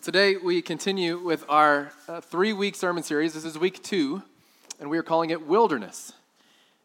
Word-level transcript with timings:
Well, 0.00 0.04
today 0.06 0.36
we 0.38 0.62
continue 0.62 1.18
with 1.18 1.44
our 1.46 1.92
uh, 2.08 2.22
three 2.22 2.54
week 2.54 2.74
sermon 2.74 3.02
series. 3.02 3.34
This 3.34 3.44
is 3.44 3.58
week 3.58 3.82
two, 3.82 4.22
and 4.80 4.88
we 4.88 4.96
are 4.96 5.02
calling 5.02 5.28
it 5.28 5.46
Wilderness 5.46 6.14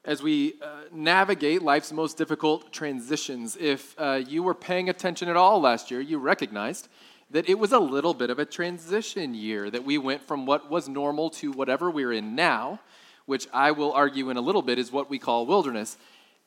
as 0.03 0.21
we 0.21 0.55
uh, 0.61 0.81
navigate 0.91 1.61
life's 1.61 1.93
most 1.93 2.17
difficult 2.17 2.73
transitions. 2.73 3.55
If 3.57 3.97
uh, 3.97 4.21
you 4.27 4.43
were 4.43 4.53
paying 4.53 4.89
attention 4.89 5.29
at 5.29 5.37
all 5.37 5.61
last 5.61 5.91
year, 5.91 6.01
you 6.01 6.17
recognized 6.17 6.89
that 7.31 7.47
it 7.47 7.57
was 7.57 7.71
a 7.71 7.79
little 7.79 8.13
bit 8.13 8.29
of 8.29 8.37
a 8.37 8.45
transition 8.45 9.34
year, 9.34 9.71
that 9.71 9.85
we 9.85 9.97
went 9.97 10.21
from 10.21 10.45
what 10.45 10.70
was 10.70 10.89
normal 10.89 11.29
to 11.29 11.53
whatever 11.53 11.89
we're 11.89 12.11
in 12.11 12.35
now, 12.35 12.81
which 13.27 13.47
I 13.53 13.71
will 13.71 13.93
argue 13.93 14.29
in 14.29 14.35
a 14.35 14.41
little 14.41 14.61
bit 14.61 14.77
is 14.77 14.91
what 14.91 15.09
we 15.09 15.20
call 15.20 15.45
wilderness. 15.45 15.97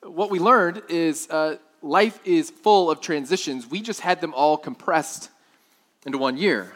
What 0.03 0.31
we 0.31 0.39
learned 0.39 0.83
is 0.91 1.31
uh, 1.31 1.57
life 1.81 2.21
is 2.27 2.51
full 2.51 2.91
of 2.91 3.01
transitions, 3.01 3.67
we 3.67 3.81
just 3.81 4.03
had 4.03 4.21
them 4.21 4.35
all 4.35 4.59
compressed 4.59 5.31
into 6.07 6.19
one 6.19 6.37
year. 6.37 6.73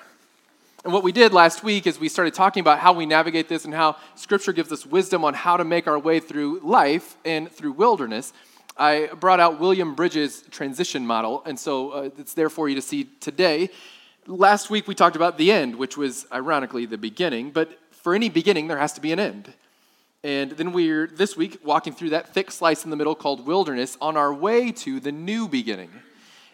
And 0.85 0.93
what 0.93 1.05
we 1.05 1.13
did 1.13 1.33
last 1.33 1.63
week 1.63 1.87
is 1.87 2.01
we 2.01 2.09
started 2.09 2.35
talking 2.35 2.61
about 2.61 2.81
how 2.81 2.93
we 2.93 3.07
navigate 3.07 3.49
this 3.49 3.65
and 3.65 3.73
how 3.73 3.97
Scripture 4.17 4.53
gives 4.53 4.73
us 4.73 4.85
wisdom 4.85 5.25
on 5.25 5.33
how 5.33 5.57
to 5.57 5.65
make 5.65 5.87
our 5.87 5.99
way 5.99 6.19
through 6.19 6.61
life 6.61 7.17
and 7.25 7.51
through 7.51 7.73
wilderness. 7.73 8.33
I 8.77 9.11
brought 9.21 9.39
out 9.39 9.61
William 9.61 9.95
Bridges' 9.95 10.43
transition 10.51 11.07
model, 11.07 11.43
and 11.47 11.59
so 11.59 11.91
uh, 11.91 12.11
it's 12.19 12.35
there 12.35 12.51
for 12.51 12.69
you 12.69 12.75
to 12.75 12.83
see 12.83 13.05
today. 13.21 13.71
Last 14.27 14.71
week 14.71 14.89
we 14.89 14.95
talked 14.95 15.15
about 15.15 15.39
the 15.39 15.53
end, 15.53 15.77
which 15.77 15.97
was 15.97 16.27
ironically 16.33 16.87
the 16.87 16.99
beginning, 16.99 17.51
but 17.53 17.79
for 17.93 18.15
any 18.15 18.29
beginning, 18.29 18.67
there 18.67 18.79
has 18.79 18.93
to 18.95 19.01
be 19.01 19.13
an 19.13 19.21
end. 19.21 19.53
And 20.25 20.53
then 20.53 20.73
we're 20.73 21.07
this 21.07 21.37
week 21.37 21.61
walking 21.65 21.93
through 21.93 22.11
that 22.11 22.35
thick 22.35 22.51
slice 22.51 22.85
in 22.85 22.91
the 22.91 22.97
middle 22.97 23.15
called 23.15 23.47
wilderness 23.47 23.97
on 24.01 24.17
our 24.17 24.33
way 24.33 24.73
to 24.73 25.01
the 25.01 25.13
new 25.13 25.49
beginning. 25.49 25.91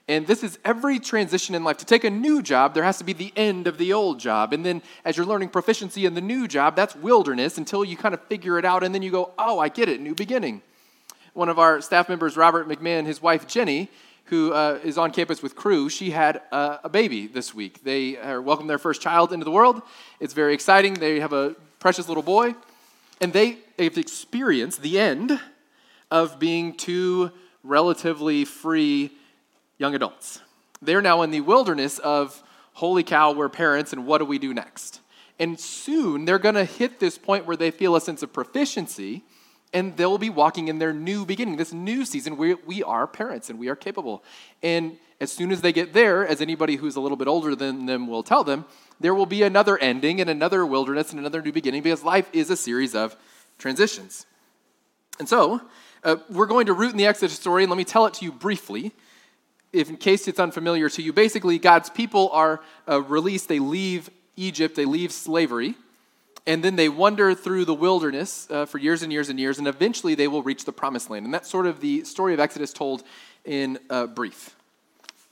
And 0.09 0.27
this 0.27 0.43
is 0.43 0.59
every 0.65 0.99
transition 0.99 1.55
in 1.55 1.65
life. 1.65 1.77
To 1.79 1.85
take 1.85 2.03
a 2.03 2.11
new 2.11 2.43
job, 2.43 2.73
there 2.73 2.83
has 2.83 2.97
to 2.97 3.05
be 3.05 3.13
the 3.13 3.31
end 3.37 3.67
of 3.67 3.77
the 3.77 3.93
old 3.93 4.19
job. 4.19 4.55
And 4.55 4.65
then 4.65 4.81
as 5.05 5.19
you're 5.19 5.27
learning 5.27 5.51
proficiency 5.51 6.07
in 6.07 6.15
the 6.15 6.23
new 6.23 6.49
job, 6.49 6.75
that's 6.75 6.97
wilderness 6.97 7.59
until 7.59 7.85
you 7.85 7.95
kind 7.95 8.15
of 8.15 8.23
figure 8.25 8.59
it 8.59 8.65
out. 8.65 8.83
And 8.83 8.95
then 8.95 9.03
you 9.03 9.11
go, 9.11 9.33
oh, 9.39 9.59
I 9.59 9.69
get 9.69 9.91
it, 9.91 10.01
new 10.01 10.15
beginning. 10.15 10.63
One 11.35 11.51
of 11.51 11.59
our 11.59 11.83
staff 11.83 12.09
members, 12.09 12.39
Robert 12.39 12.67
McMahon, 12.67 13.05
his 13.05 13.21
wife 13.21 13.47
Jenny, 13.47 13.91
who 14.25 14.53
uh, 14.53 14.79
is 14.83 14.97
on 14.97 15.11
campus 15.11 15.43
with 15.43 15.55
Cru, 15.55 15.91
she 15.91 16.11
had 16.11 16.41
uh, 16.53 16.79
a 16.83 16.89
baby 16.89 17.27
this 17.27 17.55
week. 17.55 17.85
They 17.85 18.17
uh, 18.17 18.41
welcomed 18.41 18.69
their 18.69 18.79
first 18.79 19.03
child 19.03 19.33
into 19.33 19.45
the 19.45 19.51
world. 19.51 19.83
It's 20.21 20.33
very 20.33 20.55
exciting. 20.55 20.95
They 20.95 21.21
have 21.21 21.35
a 21.35 21.55
precious 21.81 22.09
little 22.09 22.23
boy. 22.23 22.55
And 23.21 23.33
they 23.33 23.59
have 23.79 23.99
experienced 23.99 24.81
the 24.81 24.99
end 24.99 25.39
of 26.11 26.39
being 26.39 26.75
two 26.75 27.31
relatively 27.63 28.45
free 28.47 29.13
young 29.79 29.95
adults. 29.95 30.41
They're 30.83 31.03
now 31.03 31.23
in 31.23 31.31
the 31.31 31.41
wilderness 31.41 31.99
of, 31.99 32.43
holy 32.75 33.03
cow, 33.03 33.33
we're 33.33 33.49
parents, 33.49 33.93
and 33.93 34.07
what 34.07 34.19
do 34.19 34.25
we 34.25 34.39
do 34.39 34.53
next? 34.53 35.01
And 35.39 35.59
soon 35.59 36.25
they're 36.25 36.39
going 36.39 36.57
to 36.57 36.65
hit 36.65 37.01
this 37.01 37.17
point 37.17 37.47
where 37.47 37.57
they 37.57 37.71
feel 37.71 37.97
a 37.97 38.01
sense 38.01 38.23
of 38.23 38.33
proficiency 38.33 39.25
and 39.73 39.97
they'll 39.97 40.19
be 40.19 40.31
walking 40.31 40.69
in 40.69 40.79
their 40.79 40.93
new 40.93 41.25
beginning, 41.27 41.57
this 41.57 41.73
new 41.73 42.05
season 42.05 42.37
where 42.37 42.57
we 42.67 42.83
are 42.83 43.07
parents 43.07 43.51
and 43.51 43.59
we 43.59 43.69
are 43.69 43.77
capable. 43.77 44.25
And 44.63 44.97
as 45.21 45.31
soon 45.31 45.51
as 45.53 45.61
they 45.61 45.73
get 45.73 45.93
there, 45.93 46.27
as 46.27 46.41
anybody 46.41 46.77
who's 46.77 46.97
a 46.97 47.01
little 47.01 47.17
bit 47.17 47.29
older 47.29 47.55
than 47.55 47.87
them 47.87 48.07
will 48.07 48.23
tell 48.23 48.45
them, 48.45 48.65
there 48.99 49.15
will 49.15 49.27
be 49.27 49.43
another 49.43 49.77
ending 49.79 50.21
and 50.21 50.31
another 50.31 50.65
wilderness 50.65 51.11
and 51.11 51.21
another 51.21 51.43
new 51.43 51.53
beginning 51.53 51.83
because 51.83 52.03
life 52.03 52.29
is 52.33 52.51
a 52.51 52.57
series 52.57 52.95
of 52.95 53.17
transitions. 53.59 54.27
And 55.19 55.29
so, 55.29 55.61
uh, 56.05 56.17
we're 56.31 56.47
going 56.47 56.67
to 56.67 56.73
root 56.73 56.93
in 56.93 56.97
the 56.97 57.07
Exodus 57.07 57.35
story, 57.35 57.65
and 57.65 57.71
let 57.71 57.77
me 57.77 57.85
tell 57.85 58.07
it 58.07 58.15
to 58.15 58.25
you 58.25 58.31
briefly 58.31 58.93
if 59.73 59.91
in 59.91 59.97
case 59.97 60.29
it's 60.29 60.41
unfamiliar 60.41 60.89
to 60.89 61.03
you, 61.03 61.13
basically 61.13 61.59
God's 61.59 61.91
people 61.91 62.31
are 62.33 62.61
uh, 62.89 63.03
released. 63.03 63.49
They 63.49 63.59
leave 63.59 64.11
Egypt, 64.37 64.77
they 64.77 64.85
leave 64.85 65.13
slavery, 65.13 65.75
and 66.47 66.63
then 66.63 66.77
they 66.77 66.89
wander 66.89 67.35
through 67.35 67.65
the 67.65 67.75
wilderness 67.75 68.49
uh, 68.51 68.65
for 68.65 68.79
years 68.79 69.03
and 69.03 69.13
years 69.13 69.29
and 69.29 69.39
years, 69.39 69.59
and 69.59 69.69
eventually 69.69 70.15
they 70.15 70.29
will 70.29 70.43
reach 70.43 70.65
the 70.65 70.73
promised 70.73 71.11
land. 71.11 71.27
And 71.27 71.35
that's 71.35 71.51
sort 71.51 71.67
of 71.67 71.81
the 71.81 72.05
story 72.05 72.33
of 72.35 72.41
Exodus 72.41 72.73
told 72.73 73.03
in 73.45 73.79
uh, 73.91 74.07
brief. 74.07 74.55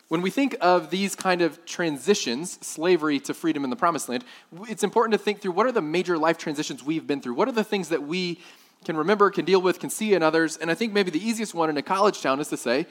When 0.08 0.22
we 0.22 0.30
think 0.30 0.56
of 0.60 0.90
these 0.90 1.16
kind 1.16 1.42
of 1.42 1.64
transitions, 1.64 2.64
slavery 2.64 3.18
to 3.20 3.34
freedom 3.34 3.64
in 3.64 3.70
the 3.70 3.76
promised 3.76 4.08
land, 4.08 4.24
it's 4.68 4.84
important 4.84 5.12
to 5.12 5.18
think 5.18 5.40
through 5.40 5.50
what 5.52 5.66
are 5.66 5.72
the 5.72 5.82
major 5.82 6.16
life 6.16 6.38
transitions 6.38 6.84
we've 6.84 7.06
been 7.06 7.20
through? 7.20 7.34
What 7.34 7.48
are 7.48 7.52
the 7.52 7.64
things 7.64 7.88
that 7.88 8.04
we 8.04 8.40
can 8.84 8.96
remember, 8.96 9.30
can 9.30 9.44
deal 9.44 9.60
with, 9.60 9.80
can 9.80 9.90
see 9.90 10.14
in 10.14 10.22
others? 10.22 10.58
And 10.58 10.70
I 10.70 10.74
think 10.74 10.92
maybe 10.92 11.10
the 11.10 11.24
easiest 11.24 11.54
one 11.54 11.70
in 11.70 11.76
a 11.76 11.82
college 11.82 12.22
town 12.22 12.38
is 12.38 12.48
to 12.48 12.56
say, 12.56 12.86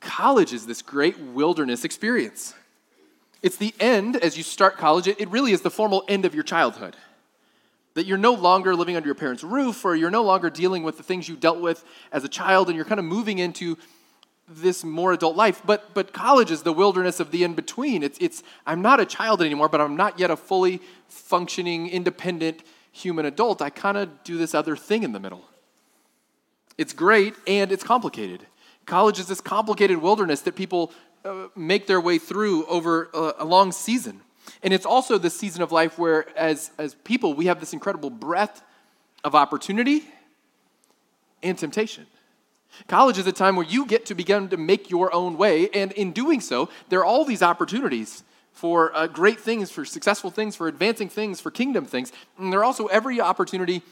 college 0.00 0.52
is 0.52 0.66
this 0.66 0.82
great 0.82 1.18
wilderness 1.18 1.84
experience. 1.84 2.54
It's 3.42 3.56
the 3.56 3.74
end 3.78 4.16
as 4.16 4.36
you 4.36 4.42
start 4.42 4.76
college, 4.76 5.06
it, 5.06 5.28
really 5.28 5.52
is 5.52 5.60
the 5.60 5.70
formal 5.70 6.04
end 6.08 6.24
of 6.24 6.34
your 6.34 6.44
childhood. 6.44 6.96
That 7.94 8.06
you're 8.06 8.18
no 8.18 8.34
longer 8.34 8.74
living 8.74 8.96
under 8.96 9.06
your 9.06 9.14
parents' 9.14 9.44
roof, 9.44 9.84
or 9.84 9.94
you're 9.96 10.10
no 10.10 10.22
longer 10.22 10.50
dealing 10.50 10.82
with 10.82 10.96
the 10.96 11.02
things 11.02 11.28
you 11.28 11.36
dealt 11.36 11.60
with 11.60 11.84
as 12.12 12.24
a 12.24 12.28
child, 12.28 12.68
and 12.68 12.76
you're 12.76 12.84
kind 12.84 12.98
of 12.98 13.04
moving 13.04 13.38
into 13.38 13.76
this 14.48 14.82
more 14.82 15.12
adult 15.12 15.36
life. 15.36 15.62
But, 15.64 15.94
but 15.94 16.12
college 16.12 16.50
is 16.50 16.62
the 16.62 16.72
wilderness 16.72 17.20
of 17.20 17.30
the 17.30 17.44
in 17.44 17.54
between. 17.54 18.02
It's, 18.02 18.18
it's, 18.20 18.42
I'm 18.66 18.82
not 18.82 19.00
a 19.00 19.06
child 19.06 19.42
anymore, 19.42 19.68
but 19.68 19.80
I'm 19.80 19.96
not 19.96 20.18
yet 20.18 20.30
a 20.30 20.36
fully 20.36 20.80
functioning, 21.08 21.88
independent 21.88 22.62
human 22.92 23.26
adult. 23.26 23.62
I 23.62 23.70
kind 23.70 23.96
of 23.96 24.24
do 24.24 24.38
this 24.38 24.54
other 24.54 24.76
thing 24.76 25.02
in 25.02 25.12
the 25.12 25.20
middle. 25.20 25.44
It's 26.76 26.92
great 26.92 27.34
and 27.46 27.72
it's 27.72 27.84
complicated. 27.84 28.46
College 28.88 29.20
is 29.20 29.26
this 29.26 29.42
complicated 29.42 29.98
wilderness 29.98 30.40
that 30.40 30.56
people 30.56 30.92
uh, 31.22 31.48
make 31.54 31.86
their 31.86 32.00
way 32.00 32.18
through 32.18 32.64
over 32.66 33.10
a, 33.12 33.34
a 33.40 33.44
long 33.44 33.70
season. 33.70 34.22
And 34.62 34.72
it's 34.72 34.86
also 34.86 35.18
the 35.18 35.28
season 35.28 35.60
of 35.60 35.70
life 35.70 35.98
where, 35.98 36.26
as, 36.36 36.70
as 36.78 36.94
people, 37.04 37.34
we 37.34 37.46
have 37.46 37.60
this 37.60 37.74
incredible 37.74 38.08
breadth 38.08 38.62
of 39.22 39.34
opportunity 39.34 40.04
and 41.42 41.56
temptation. 41.58 42.06
College 42.86 43.18
is 43.18 43.26
a 43.26 43.32
time 43.32 43.56
where 43.56 43.66
you 43.66 43.84
get 43.84 44.06
to 44.06 44.14
begin 44.14 44.48
to 44.48 44.56
make 44.56 44.88
your 44.88 45.12
own 45.14 45.36
way, 45.36 45.68
and 45.74 45.92
in 45.92 46.12
doing 46.12 46.40
so, 46.40 46.70
there 46.88 47.00
are 47.00 47.04
all 47.04 47.26
these 47.26 47.42
opportunities 47.42 48.22
for 48.52 48.96
uh, 48.96 49.06
great 49.06 49.38
things, 49.38 49.70
for 49.70 49.84
successful 49.84 50.30
things, 50.30 50.56
for 50.56 50.66
advancing 50.66 51.10
things, 51.10 51.40
for 51.40 51.50
kingdom 51.50 51.84
things. 51.84 52.10
And 52.38 52.50
there 52.52 52.60
are 52.60 52.64
also 52.64 52.86
every 52.86 53.20
opportunity 53.20 53.82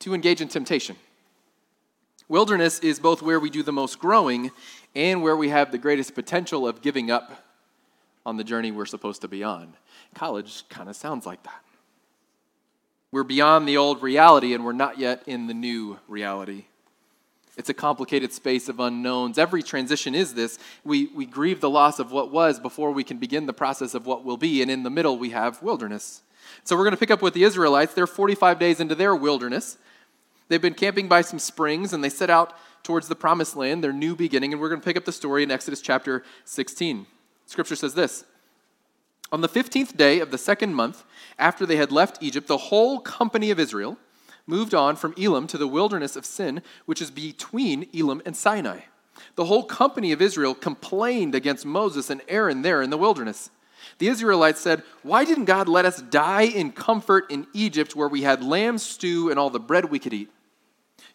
to 0.00 0.14
engage 0.14 0.40
in 0.40 0.48
temptation. 0.48 0.96
Wilderness 2.28 2.80
is 2.80 2.98
both 2.98 3.22
where 3.22 3.38
we 3.38 3.50
do 3.50 3.62
the 3.62 3.72
most 3.72 3.98
growing 3.98 4.50
and 4.94 5.22
where 5.22 5.36
we 5.36 5.48
have 5.48 5.70
the 5.70 5.78
greatest 5.78 6.14
potential 6.14 6.66
of 6.66 6.82
giving 6.82 7.10
up 7.10 7.44
on 8.24 8.36
the 8.36 8.44
journey 8.44 8.72
we're 8.72 8.86
supposed 8.86 9.20
to 9.20 9.28
be 9.28 9.44
on. 9.44 9.74
College 10.14 10.68
kind 10.68 10.88
of 10.88 10.96
sounds 10.96 11.26
like 11.26 11.42
that. 11.44 11.62
We're 13.12 13.22
beyond 13.22 13.68
the 13.68 13.76
old 13.76 14.02
reality 14.02 14.54
and 14.54 14.64
we're 14.64 14.72
not 14.72 14.98
yet 14.98 15.22
in 15.26 15.46
the 15.46 15.54
new 15.54 15.98
reality. 16.08 16.64
It's 17.56 17.70
a 17.70 17.74
complicated 17.74 18.32
space 18.32 18.68
of 18.68 18.80
unknowns. 18.80 19.38
Every 19.38 19.62
transition 19.62 20.14
is 20.14 20.34
this. 20.34 20.58
We, 20.84 21.06
we 21.06 21.24
grieve 21.24 21.60
the 21.60 21.70
loss 21.70 21.98
of 21.98 22.12
what 22.12 22.30
was 22.30 22.60
before 22.60 22.90
we 22.90 23.04
can 23.04 23.18
begin 23.18 23.46
the 23.46 23.54
process 23.54 23.94
of 23.94 24.04
what 24.04 24.24
will 24.24 24.36
be, 24.36 24.60
and 24.60 24.70
in 24.70 24.82
the 24.82 24.90
middle 24.90 25.16
we 25.16 25.30
have 25.30 25.62
wilderness. 25.62 26.22
So 26.64 26.76
we're 26.76 26.84
going 26.84 26.92
to 26.94 27.00
pick 27.00 27.10
up 27.10 27.22
with 27.22 27.32
the 27.32 27.44
Israelites. 27.44 27.94
They're 27.94 28.06
45 28.06 28.58
days 28.58 28.80
into 28.80 28.94
their 28.94 29.16
wilderness. 29.16 29.78
They've 30.48 30.62
been 30.62 30.74
camping 30.74 31.08
by 31.08 31.22
some 31.22 31.38
springs 31.38 31.92
and 31.92 32.02
they 32.02 32.08
set 32.08 32.30
out 32.30 32.54
towards 32.82 33.08
the 33.08 33.16
promised 33.16 33.56
land, 33.56 33.82
their 33.82 33.92
new 33.92 34.14
beginning. 34.14 34.52
And 34.52 34.60
we're 34.60 34.68
going 34.68 34.80
to 34.80 34.84
pick 34.84 34.96
up 34.96 35.04
the 35.04 35.12
story 35.12 35.42
in 35.42 35.50
Exodus 35.50 35.80
chapter 35.80 36.22
16. 36.44 37.06
Scripture 37.46 37.76
says 37.76 37.94
this 37.94 38.24
On 39.32 39.40
the 39.40 39.48
15th 39.48 39.96
day 39.96 40.20
of 40.20 40.30
the 40.30 40.38
second 40.38 40.74
month, 40.74 41.04
after 41.38 41.66
they 41.66 41.76
had 41.76 41.92
left 41.92 42.22
Egypt, 42.22 42.46
the 42.46 42.56
whole 42.56 43.00
company 43.00 43.50
of 43.50 43.58
Israel 43.58 43.98
moved 44.46 44.74
on 44.74 44.94
from 44.94 45.14
Elim 45.16 45.46
to 45.48 45.58
the 45.58 45.66
wilderness 45.66 46.14
of 46.14 46.24
Sin, 46.24 46.62
which 46.84 47.02
is 47.02 47.10
between 47.10 47.88
Elim 47.92 48.22
and 48.24 48.36
Sinai. 48.36 48.80
The 49.34 49.46
whole 49.46 49.64
company 49.64 50.12
of 50.12 50.22
Israel 50.22 50.54
complained 50.54 51.34
against 51.34 51.66
Moses 51.66 52.10
and 52.10 52.22
Aaron 52.28 52.62
there 52.62 52.82
in 52.82 52.90
the 52.90 52.98
wilderness. 52.98 53.50
The 53.98 54.08
Israelites 54.08 54.60
said, 54.60 54.82
Why 55.02 55.24
didn't 55.24 55.46
God 55.46 55.68
let 55.68 55.84
us 55.84 56.00
die 56.00 56.42
in 56.42 56.72
comfort 56.72 57.30
in 57.30 57.46
Egypt 57.52 57.96
where 57.96 58.08
we 58.08 58.22
had 58.22 58.44
lamb 58.44 58.78
stew 58.78 59.30
and 59.30 59.38
all 59.38 59.50
the 59.50 59.60
bread 59.60 59.86
we 59.86 59.98
could 59.98 60.14
eat? 60.14 60.30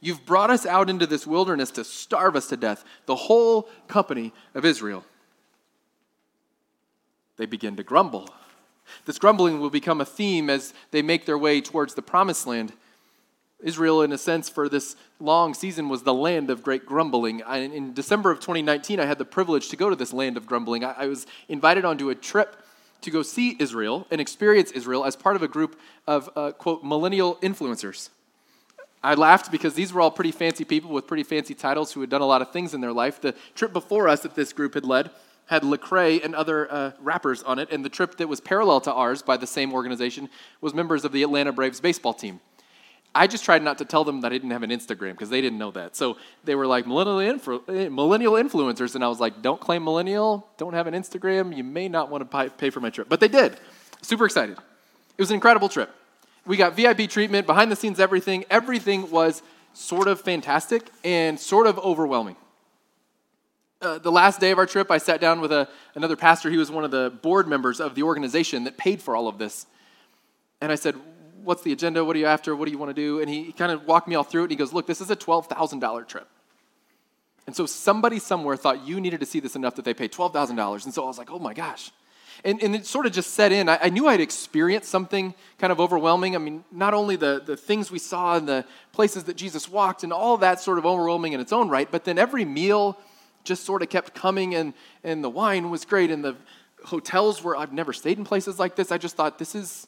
You've 0.02 0.26
brought 0.26 0.50
us 0.50 0.66
out 0.66 0.90
into 0.90 1.06
this 1.06 1.28
wilderness 1.28 1.70
to 1.72 1.84
starve 1.84 2.36
us 2.36 2.48
to 2.48 2.58
death, 2.58 2.84
the 3.06 3.16
whole 3.16 3.70
company 3.88 4.34
of 4.56 4.66
Israel. 4.66 5.06
they 7.38 7.46
begin 7.46 7.76
to 7.76 7.84
grumble. 7.84 8.30
This 9.06 9.18
grumbling 9.18 9.60
will 9.60 9.70
become 9.70 10.02
a 10.02 10.06
theme 10.06 10.50
as 10.50 10.74
they 10.92 11.02
make 11.02 11.26
their 11.26 11.38
way 11.38 11.62
towards 11.62 11.94
the 11.94 12.02
promised 12.02 12.46
land. 12.46 12.74
Israel, 13.64 14.02
in 14.02 14.12
a 14.12 14.18
sense, 14.18 14.50
for 14.50 14.68
this 14.68 14.96
long 15.20 15.54
season 15.54 15.88
was 15.88 16.04
the 16.04 16.14
land 16.14 16.50
of 16.50 16.64
great 16.64 16.86
grumbling. 16.86 17.44
I, 17.44 17.60
in 17.60 17.94
December 17.94 18.32
of 18.32 18.40
2019, 18.40 19.00
I 19.00 19.06
had 19.06 19.18
the 19.18 19.26
privilege 19.26 19.70
to 19.70 19.76
go 19.76 19.90
to 19.90 19.96
this 19.96 20.14
land 20.14 20.36
of 20.36 20.46
grumbling. 20.46 20.84
I, 20.84 20.94
I 20.98 21.08
was 21.08 21.26
invited 21.48 21.86
onto 21.86 22.10
a 22.10 22.16
trip 22.16 22.56
to 23.02 23.12
go 23.12 23.22
see 23.22 23.56
Israel 23.60 24.08
and 24.12 24.20
experience 24.20 24.72
Israel 24.72 25.06
as 25.06 25.16
part 25.16 25.36
of 25.36 25.44
a 25.44 25.48
group 25.48 25.80
of, 26.08 26.30
uh, 26.36 26.52
quote, 26.52 26.84
millennial 26.84 27.36
influencers. 27.38 28.10
I 29.04 29.16
laughed 29.16 29.52
because 29.52 29.74
these 29.74 29.92
were 29.92 30.02
all 30.02 30.12
pretty 30.12 30.32
fancy 30.32 30.64
people 30.64 30.92
with 30.92 31.08
pretty 31.08 31.24
fancy 31.24 31.56
titles 31.56 31.92
who 31.92 32.02
had 32.02 32.10
done 32.10 32.22
a 32.22 32.26
lot 32.26 32.42
of 32.42 32.52
things 32.52 32.74
in 32.74 32.82
their 32.82 32.94
life. 32.94 33.20
The 33.20 33.34
trip 33.56 33.74
before 33.74 34.08
us 34.08 34.22
that 34.22 34.36
this 34.36 34.54
group 34.54 34.76
had 34.76 34.86
led 34.86 35.10
had 35.48 35.64
Lecrae 35.64 36.24
and 36.24 36.34
other 36.34 36.72
uh, 36.72 36.92
rappers 37.02 37.44
on 37.44 37.60
it, 37.60 37.70
and 37.72 37.84
the 37.84 37.90
trip 37.90 38.16
that 38.18 38.30
was 38.30 38.40
parallel 38.40 38.80
to 38.80 38.94
ours 38.94 39.22
by 39.22 39.36
the 39.36 39.48
same 39.48 39.74
organization 39.74 40.30
was 40.62 40.74
members 40.74 41.04
of 41.04 41.12
the 41.12 41.24
Atlanta 41.24 41.52
Braves 41.52 41.82
baseball 41.82 42.14
team. 42.14 42.40
I 43.14 43.28
just 43.28 43.44
tried 43.44 43.62
not 43.62 43.78
to 43.80 43.86
tell 43.86 44.06
them 44.06 44.22
that 44.22 44.32
I 44.32 44.36
didn't 44.36 44.52
have 44.52 44.64
an 44.64 44.70
Instagram 44.70 45.12
because 45.12 45.30
they 45.30 45.42
didn't 45.42 45.60
know 45.60 45.72
that. 45.72 45.98
So 45.98 46.16
they 46.46 46.56
were 46.56 46.66
like 46.66 46.88
millennial, 46.88 47.20
eh, 47.68 47.90
millennial 47.90 48.34
influencers, 48.34 48.96
and 48.96 49.04
I 49.04 49.10
was 49.10 49.20
like, 49.20 49.42
don't 49.42 49.60
claim 49.60 49.84
millennial, 49.84 50.48
don't 50.58 50.74
have 50.74 50.88
an 50.88 50.94
Instagram, 50.94 51.56
you 51.56 51.66
may 51.66 51.90
not 51.90 52.10
want 52.10 52.32
to 52.32 52.50
pay 52.52 52.70
for 52.70 52.80
my 52.80 52.90
trip. 52.90 53.10
But 53.10 53.20
they 53.20 53.28
did. 53.28 53.58
Super 54.02 54.26
excited. 54.26 54.58
It 54.58 55.22
was 55.22 55.32
an 55.32 55.36
incredible 55.36 55.68
trip. 55.68 55.94
We 56.46 56.58
got 56.58 56.76
VIP 56.76 57.10
treatment, 57.10 57.46
behind 57.46 57.72
the 57.72 57.76
scenes 57.76 58.00
everything. 58.00 58.46
Everything 58.50 59.12
was 59.12 59.44
sort 59.74 60.08
of 60.08 60.20
fantastic 60.20 60.90
and 61.04 61.40
sort 61.40 61.68
of 61.68 61.78
overwhelming. 61.80 62.36
Uh, 63.82 63.98
the 63.98 64.12
last 64.12 64.40
day 64.40 64.52
of 64.52 64.58
our 64.58 64.66
trip, 64.66 64.92
I 64.92 64.98
sat 64.98 65.22
down 65.22 65.42
with 65.42 65.52
a, 65.52 65.68
another 65.96 66.16
pastor. 66.16 66.50
He 66.50 66.58
was 66.58 66.70
one 66.70 66.84
of 66.84 66.92
the 66.92 67.12
board 67.22 67.48
members 67.48 67.80
of 67.80 67.96
the 67.96 68.04
organization 68.04 68.66
that 68.66 68.78
paid 68.78 69.02
for 69.02 69.16
all 69.16 69.28
of 69.28 69.38
this. 69.38 69.66
And 70.62 70.72
I 70.72 70.76
said, 70.76 70.96
what's 71.44 71.64
the 71.64 71.72
agenda? 71.72 72.06
What 72.06 72.16
are 72.16 72.20
you 72.20 72.28
after? 72.28 72.56
What 72.56 72.66
do 72.66 72.72
you 72.72 72.78
want 72.78 72.90
to 72.90 72.94
do? 72.94 73.20
And 73.20 73.30
he, 73.30 73.44
he 73.44 73.52
kind 73.52 73.72
of 73.72 73.86
walked 73.88 74.08
me 74.08 74.16
all 74.16 74.24
through 74.24 74.42
it. 74.42 74.46
And 74.46 74.52
he 74.52 74.58
goes, 74.58 74.74
look, 74.74 74.86
this 74.86 75.02
is 75.02 75.10
a 75.10 75.16
$12,000 75.16 76.08
trip. 76.08 76.28
And 77.48 77.56
so 77.56 77.66
somebody 77.66 78.20
somewhere 78.20 78.56
thought 78.56 78.86
you 78.86 79.02
needed 79.02 79.20
to 79.20 79.26
see 79.26 79.40
this 79.40 79.56
enough 79.56 79.76
that 79.76 79.86
they 79.86 79.94
paid 79.94 80.12
$12,000. 80.12 80.86
And 80.86 80.94
so 80.94 81.04
I 81.04 81.08
was 81.08 81.18
like, 81.18 81.32
oh 81.32 81.40
my 81.40 81.54
gosh. 81.54 81.92
And, 82.44 82.62
and 82.62 82.76
it 82.76 82.86
sort 82.86 83.06
of 83.06 83.12
just 83.12 83.34
set 83.34 83.52
in. 83.52 83.70
I, 83.70 83.80
I, 83.84 83.90
knew 83.90 84.08
I'd 84.08 84.22
experienced 84.22 84.90
something 84.90 85.34
kind 85.60 85.72
of 85.72 85.80
overwhelming. 85.80 86.36
I 86.36 86.40
mean, 86.40 86.64
not 86.72 86.94
only 86.94 87.16
the, 87.16 87.42
the 87.46 87.56
things 87.56 87.92
we 87.92 88.00
saw 88.00 88.36
and 88.36 88.48
the 88.48 88.66
places 88.94 89.26
that 89.26 89.38
Jesus 89.38 89.70
walked 89.70 90.04
and 90.04 90.12
all 90.12 90.38
that 90.38 90.60
sort 90.60 90.78
of 90.78 90.86
overwhelming 90.86 91.34
in 91.34 91.40
its 91.40 91.54
own 91.54 91.70
right, 91.70 91.90
but 91.92 92.04
then 92.04 92.18
every 92.18 92.46
meal 92.46 92.98
just 93.44 93.64
sort 93.64 93.82
of 93.82 93.90
kept 93.90 94.14
coming 94.14 94.56
and, 94.56 94.74
and 95.04 95.24
the 95.24 95.30
wine 95.30 95.70
was 95.70 95.86
great 95.86 96.12
and 96.12 96.24
the 96.24 96.36
hotels 96.86 97.44
were, 97.44 97.56
I've 97.56 97.74
never 97.74 97.94
stayed 97.94 98.18
in 98.18 98.24
places 98.24 98.60
like 98.60 98.76
this. 98.76 98.92
I 98.92 98.98
just 98.98 99.16
thought, 99.16 99.38
this 99.38 99.56
is, 99.56 99.88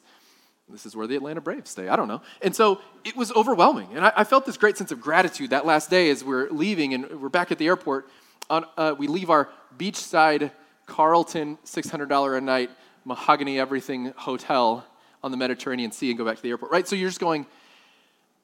this 0.68 0.86
is 0.86 0.96
where 0.96 1.06
the 1.06 1.16
Atlanta 1.16 1.40
Braves 1.40 1.70
stay. 1.70 1.88
I 1.88 1.96
don't 1.96 2.08
know. 2.08 2.22
And 2.42 2.54
so 2.54 2.80
it 3.04 3.16
was 3.16 3.32
overwhelming. 3.32 3.88
And 3.94 4.04
I, 4.04 4.12
I 4.18 4.24
felt 4.24 4.46
this 4.46 4.56
great 4.56 4.76
sense 4.76 4.92
of 4.92 5.00
gratitude 5.00 5.50
that 5.50 5.66
last 5.66 5.90
day 5.90 6.10
as 6.10 6.24
we're 6.24 6.48
leaving 6.50 6.94
and 6.94 7.20
we're 7.20 7.28
back 7.28 7.52
at 7.52 7.58
the 7.58 7.66
airport. 7.66 8.08
On, 8.50 8.64
uh, 8.76 8.94
we 8.96 9.06
leave 9.06 9.30
our 9.30 9.48
beachside 9.78 10.50
Carlton 10.86 11.58
$600 11.64 12.36
a 12.36 12.40
night 12.40 12.70
mahogany 13.04 13.58
everything 13.58 14.12
hotel 14.16 14.84
on 15.22 15.30
the 15.30 15.36
Mediterranean 15.36 15.92
Sea 15.92 16.10
and 16.10 16.18
go 16.18 16.24
back 16.24 16.36
to 16.36 16.42
the 16.42 16.50
airport, 16.50 16.70
right? 16.72 16.86
So 16.86 16.96
you're 16.96 17.08
just 17.08 17.20
going, 17.20 17.46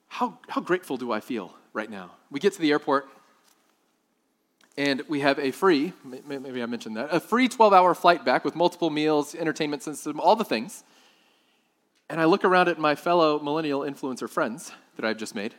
how, 0.07 0.37
how 0.49 0.61
grateful 0.61 0.97
do 0.97 1.11
I 1.11 1.19
feel 1.19 1.53
right 1.73 1.89
now? 1.89 2.11
We 2.29 2.39
get 2.39 2.53
to 2.53 2.61
the 2.61 2.71
airport 2.71 3.07
and 4.77 5.01
we 5.07 5.19
have 5.19 5.37
a 5.37 5.51
free, 5.51 5.93
maybe 6.03 6.63
I 6.63 6.65
mentioned 6.65 6.97
that, 6.97 7.09
a 7.11 7.19
free 7.19 7.47
12 7.47 7.73
hour 7.73 7.93
flight 7.93 8.23
back 8.23 8.45
with 8.45 8.55
multiple 8.55 8.89
meals, 8.89 9.35
entertainment 9.35 9.83
system, 9.83 10.19
all 10.19 10.35
the 10.35 10.45
things. 10.45 10.83
And 12.09 12.19
I 12.19 12.25
look 12.25 12.43
around 12.43 12.67
at 12.67 12.79
my 12.79 12.95
fellow 12.95 13.39
millennial 13.39 13.81
influencer 13.81 14.29
friends 14.29 14.71
that 14.95 15.05
I've 15.05 15.17
just 15.17 15.35
made. 15.35 15.55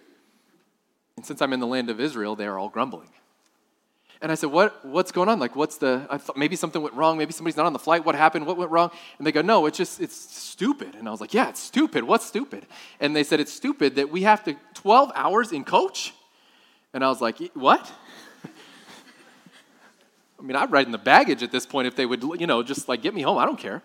And 1.16 1.24
since 1.24 1.40
I'm 1.40 1.52
in 1.52 1.60
the 1.60 1.66
land 1.66 1.90
of 1.90 2.00
Israel, 2.00 2.36
they 2.36 2.46
are 2.46 2.58
all 2.58 2.68
grumbling. 2.68 3.10
And 4.22 4.30
I 4.30 4.36
said, 4.36 4.50
what, 4.50 4.84
What's 4.84 5.10
going 5.10 5.28
on? 5.28 5.40
Like, 5.40 5.56
what's 5.56 5.76
the, 5.76 6.06
I 6.08 6.16
thought 6.16 6.36
maybe 6.36 6.54
something 6.54 6.80
went 6.80 6.94
wrong. 6.94 7.18
Maybe 7.18 7.32
somebody's 7.32 7.56
not 7.56 7.66
on 7.66 7.72
the 7.72 7.78
flight. 7.80 8.04
What 8.04 8.14
happened? 8.14 8.46
What 8.46 8.56
went 8.56 8.70
wrong? 8.70 8.90
And 9.18 9.26
they 9.26 9.32
go, 9.32 9.42
No, 9.42 9.66
it's 9.66 9.76
just, 9.76 10.00
it's 10.00 10.14
stupid. 10.16 10.94
And 10.94 11.08
I 11.08 11.10
was 11.10 11.20
like, 11.20 11.34
Yeah, 11.34 11.48
it's 11.48 11.60
stupid. 11.60 12.04
What's 12.04 12.24
stupid? 12.24 12.64
And 13.00 13.14
they 13.14 13.24
said, 13.24 13.40
It's 13.40 13.52
stupid 13.52 13.96
that 13.96 14.10
we 14.10 14.22
have 14.22 14.44
to, 14.44 14.56
12 14.74 15.10
hours 15.14 15.52
in 15.52 15.64
coach? 15.64 16.14
And 16.94 17.04
I 17.04 17.08
was 17.08 17.20
like, 17.20 17.38
What? 17.54 17.90
I 20.38 20.42
mean, 20.42 20.56
I'd 20.56 20.70
ride 20.70 20.86
in 20.86 20.92
the 20.92 20.98
baggage 20.98 21.42
at 21.42 21.50
this 21.50 21.66
point 21.66 21.88
if 21.88 21.96
they 21.96 22.06
would, 22.06 22.22
you 22.40 22.46
know, 22.46 22.62
just 22.62 22.88
like 22.88 23.02
get 23.02 23.14
me 23.14 23.22
home. 23.22 23.38
I 23.38 23.44
don't 23.44 23.58
care. 23.58 23.82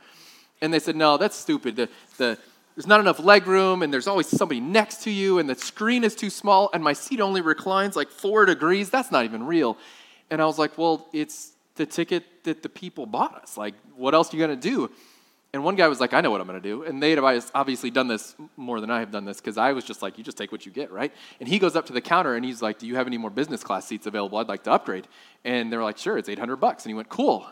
And 0.61 0.71
they 0.71 0.79
said, 0.79 0.95
No, 0.95 1.17
that's 1.17 1.35
stupid. 1.35 1.75
The, 1.75 1.89
the, 2.17 2.37
there's 2.75 2.85
not 2.85 2.99
enough 2.99 3.19
leg 3.19 3.47
room 3.47 3.81
and 3.81 3.91
there's 3.91 4.05
always 4.05 4.27
somebody 4.27 4.59
next 4.59 5.01
to 5.05 5.09
you 5.09 5.39
and 5.39 5.49
the 5.49 5.55
screen 5.55 6.03
is 6.03 6.13
too 6.13 6.29
small 6.29 6.69
and 6.75 6.83
my 6.83 6.93
seat 6.93 7.19
only 7.21 7.41
reclines 7.41 7.95
like 7.95 8.11
four 8.11 8.45
degrees. 8.45 8.91
That's 8.91 9.11
not 9.11 9.25
even 9.25 9.47
real. 9.47 9.77
And 10.29 10.41
I 10.41 10.45
was 10.45 10.59
like, 10.59 10.77
well, 10.77 11.07
it's 11.13 11.51
the 11.75 11.85
ticket 11.85 12.23
that 12.43 12.63
the 12.63 12.69
people 12.69 13.05
bought 13.05 13.35
us. 13.35 13.57
Like, 13.57 13.75
what 13.95 14.13
else 14.13 14.33
are 14.33 14.37
you 14.37 14.45
going 14.45 14.59
to 14.59 14.69
do? 14.69 14.91
And 15.53 15.63
one 15.63 15.75
guy 15.75 15.87
was 15.87 16.01
like, 16.01 16.13
I 16.13 16.21
know 16.21 16.29
what 16.29 16.41
I'm 16.41 16.47
going 16.47 16.61
to 16.61 16.67
do. 16.67 16.83
And 16.83 17.01
they 17.01 17.11
had 17.11 17.19
obviously 17.55 17.89
done 17.89 18.07
this 18.07 18.35
more 18.57 18.81
than 18.81 18.91
I 18.91 18.99
have 18.99 19.11
done 19.11 19.23
this 19.23 19.39
because 19.39 19.57
I 19.57 19.71
was 19.71 19.85
just 19.85 20.01
like, 20.01 20.17
you 20.17 20.23
just 20.23 20.37
take 20.37 20.51
what 20.51 20.65
you 20.65 20.71
get, 20.71 20.91
right? 20.91 21.13
And 21.39 21.47
he 21.47 21.57
goes 21.57 21.75
up 21.75 21.85
to 21.85 21.93
the 21.93 22.01
counter 22.01 22.35
and 22.35 22.43
he's 22.43 22.61
like, 22.61 22.79
do 22.79 22.85
you 22.85 22.95
have 22.95 23.07
any 23.07 23.17
more 23.17 23.29
business 23.29 23.63
class 23.63 23.87
seats 23.87 24.05
available? 24.07 24.37
I'd 24.39 24.49
like 24.49 24.63
to 24.63 24.71
upgrade. 24.71 25.07
And 25.45 25.71
they're 25.71 25.83
like, 25.83 25.97
sure, 25.97 26.17
it's 26.17 26.27
800 26.27 26.57
bucks. 26.57 26.83
And 26.83 26.89
he 26.89 26.93
went, 26.93 27.07
cool. 27.07 27.47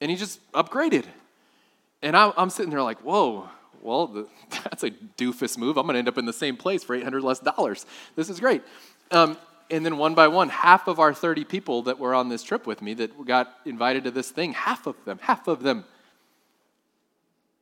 And 0.00 0.10
he 0.10 0.16
just 0.16 0.40
upgraded. 0.52 1.04
And 2.02 2.16
I'm 2.16 2.50
sitting 2.50 2.70
there 2.70 2.82
like, 2.82 2.98
whoa, 3.00 3.48
well, 3.82 4.08
the, 4.08 4.28
that's 4.64 4.82
a 4.82 4.90
doofus 4.90 5.56
move. 5.56 5.78
I'm 5.78 5.86
going 5.86 5.94
to 5.94 6.00
end 6.00 6.08
up 6.08 6.18
in 6.18 6.26
the 6.26 6.32
same 6.32 6.56
place 6.56 6.82
for 6.82 6.94
800 6.94 7.22
less 7.22 7.38
dollars. 7.38 7.86
This 8.16 8.28
is 8.28 8.40
great. 8.40 8.62
Um, 9.10 9.38
and 9.70 9.84
then 9.84 9.96
one 9.96 10.14
by 10.14 10.28
one, 10.28 10.48
half 10.48 10.88
of 10.88 10.98
our 11.00 11.12
30 11.12 11.44
people 11.44 11.82
that 11.82 11.98
were 11.98 12.14
on 12.14 12.28
this 12.28 12.42
trip 12.42 12.66
with 12.66 12.82
me 12.82 12.94
that 12.94 13.24
got 13.26 13.52
invited 13.64 14.04
to 14.04 14.10
this 14.10 14.30
thing, 14.30 14.52
half 14.52 14.86
of 14.86 14.96
them, 15.04 15.18
half 15.22 15.48
of 15.48 15.62
them 15.62 15.84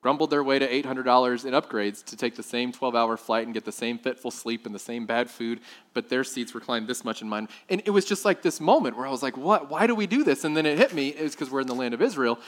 grumbled 0.04 0.28
their 0.28 0.44
way 0.44 0.58
to 0.58 0.68
$800 0.82 1.46
in 1.46 1.54
upgrades 1.54 2.04
to 2.04 2.14
take 2.14 2.36
the 2.36 2.42
same 2.42 2.72
12 2.72 2.94
hour 2.94 3.16
flight 3.16 3.46
and 3.46 3.54
get 3.54 3.64
the 3.64 3.72
same 3.72 3.96
fitful 3.96 4.30
sleep 4.30 4.66
and 4.66 4.74
the 4.74 4.78
same 4.78 5.06
bad 5.06 5.30
food, 5.30 5.60
but 5.94 6.10
their 6.10 6.24
seats 6.24 6.54
reclined 6.54 6.86
this 6.86 7.06
much 7.06 7.22
in 7.22 7.28
mine. 7.28 7.48
And 7.70 7.80
it 7.86 7.90
was 7.90 8.04
just 8.04 8.22
like 8.22 8.42
this 8.42 8.60
moment 8.60 8.98
where 8.98 9.06
I 9.06 9.10
was 9.10 9.22
like, 9.22 9.38
what? 9.38 9.70
Why 9.70 9.86
do 9.86 9.94
we 9.94 10.06
do 10.06 10.22
this? 10.22 10.44
And 10.44 10.54
then 10.54 10.66
it 10.66 10.76
hit 10.76 10.92
me, 10.92 11.08
it 11.08 11.22
was 11.22 11.32
because 11.32 11.50
we're 11.50 11.62
in 11.62 11.66
the 11.66 11.74
land 11.74 11.94
of 11.94 12.02
Israel. 12.02 12.38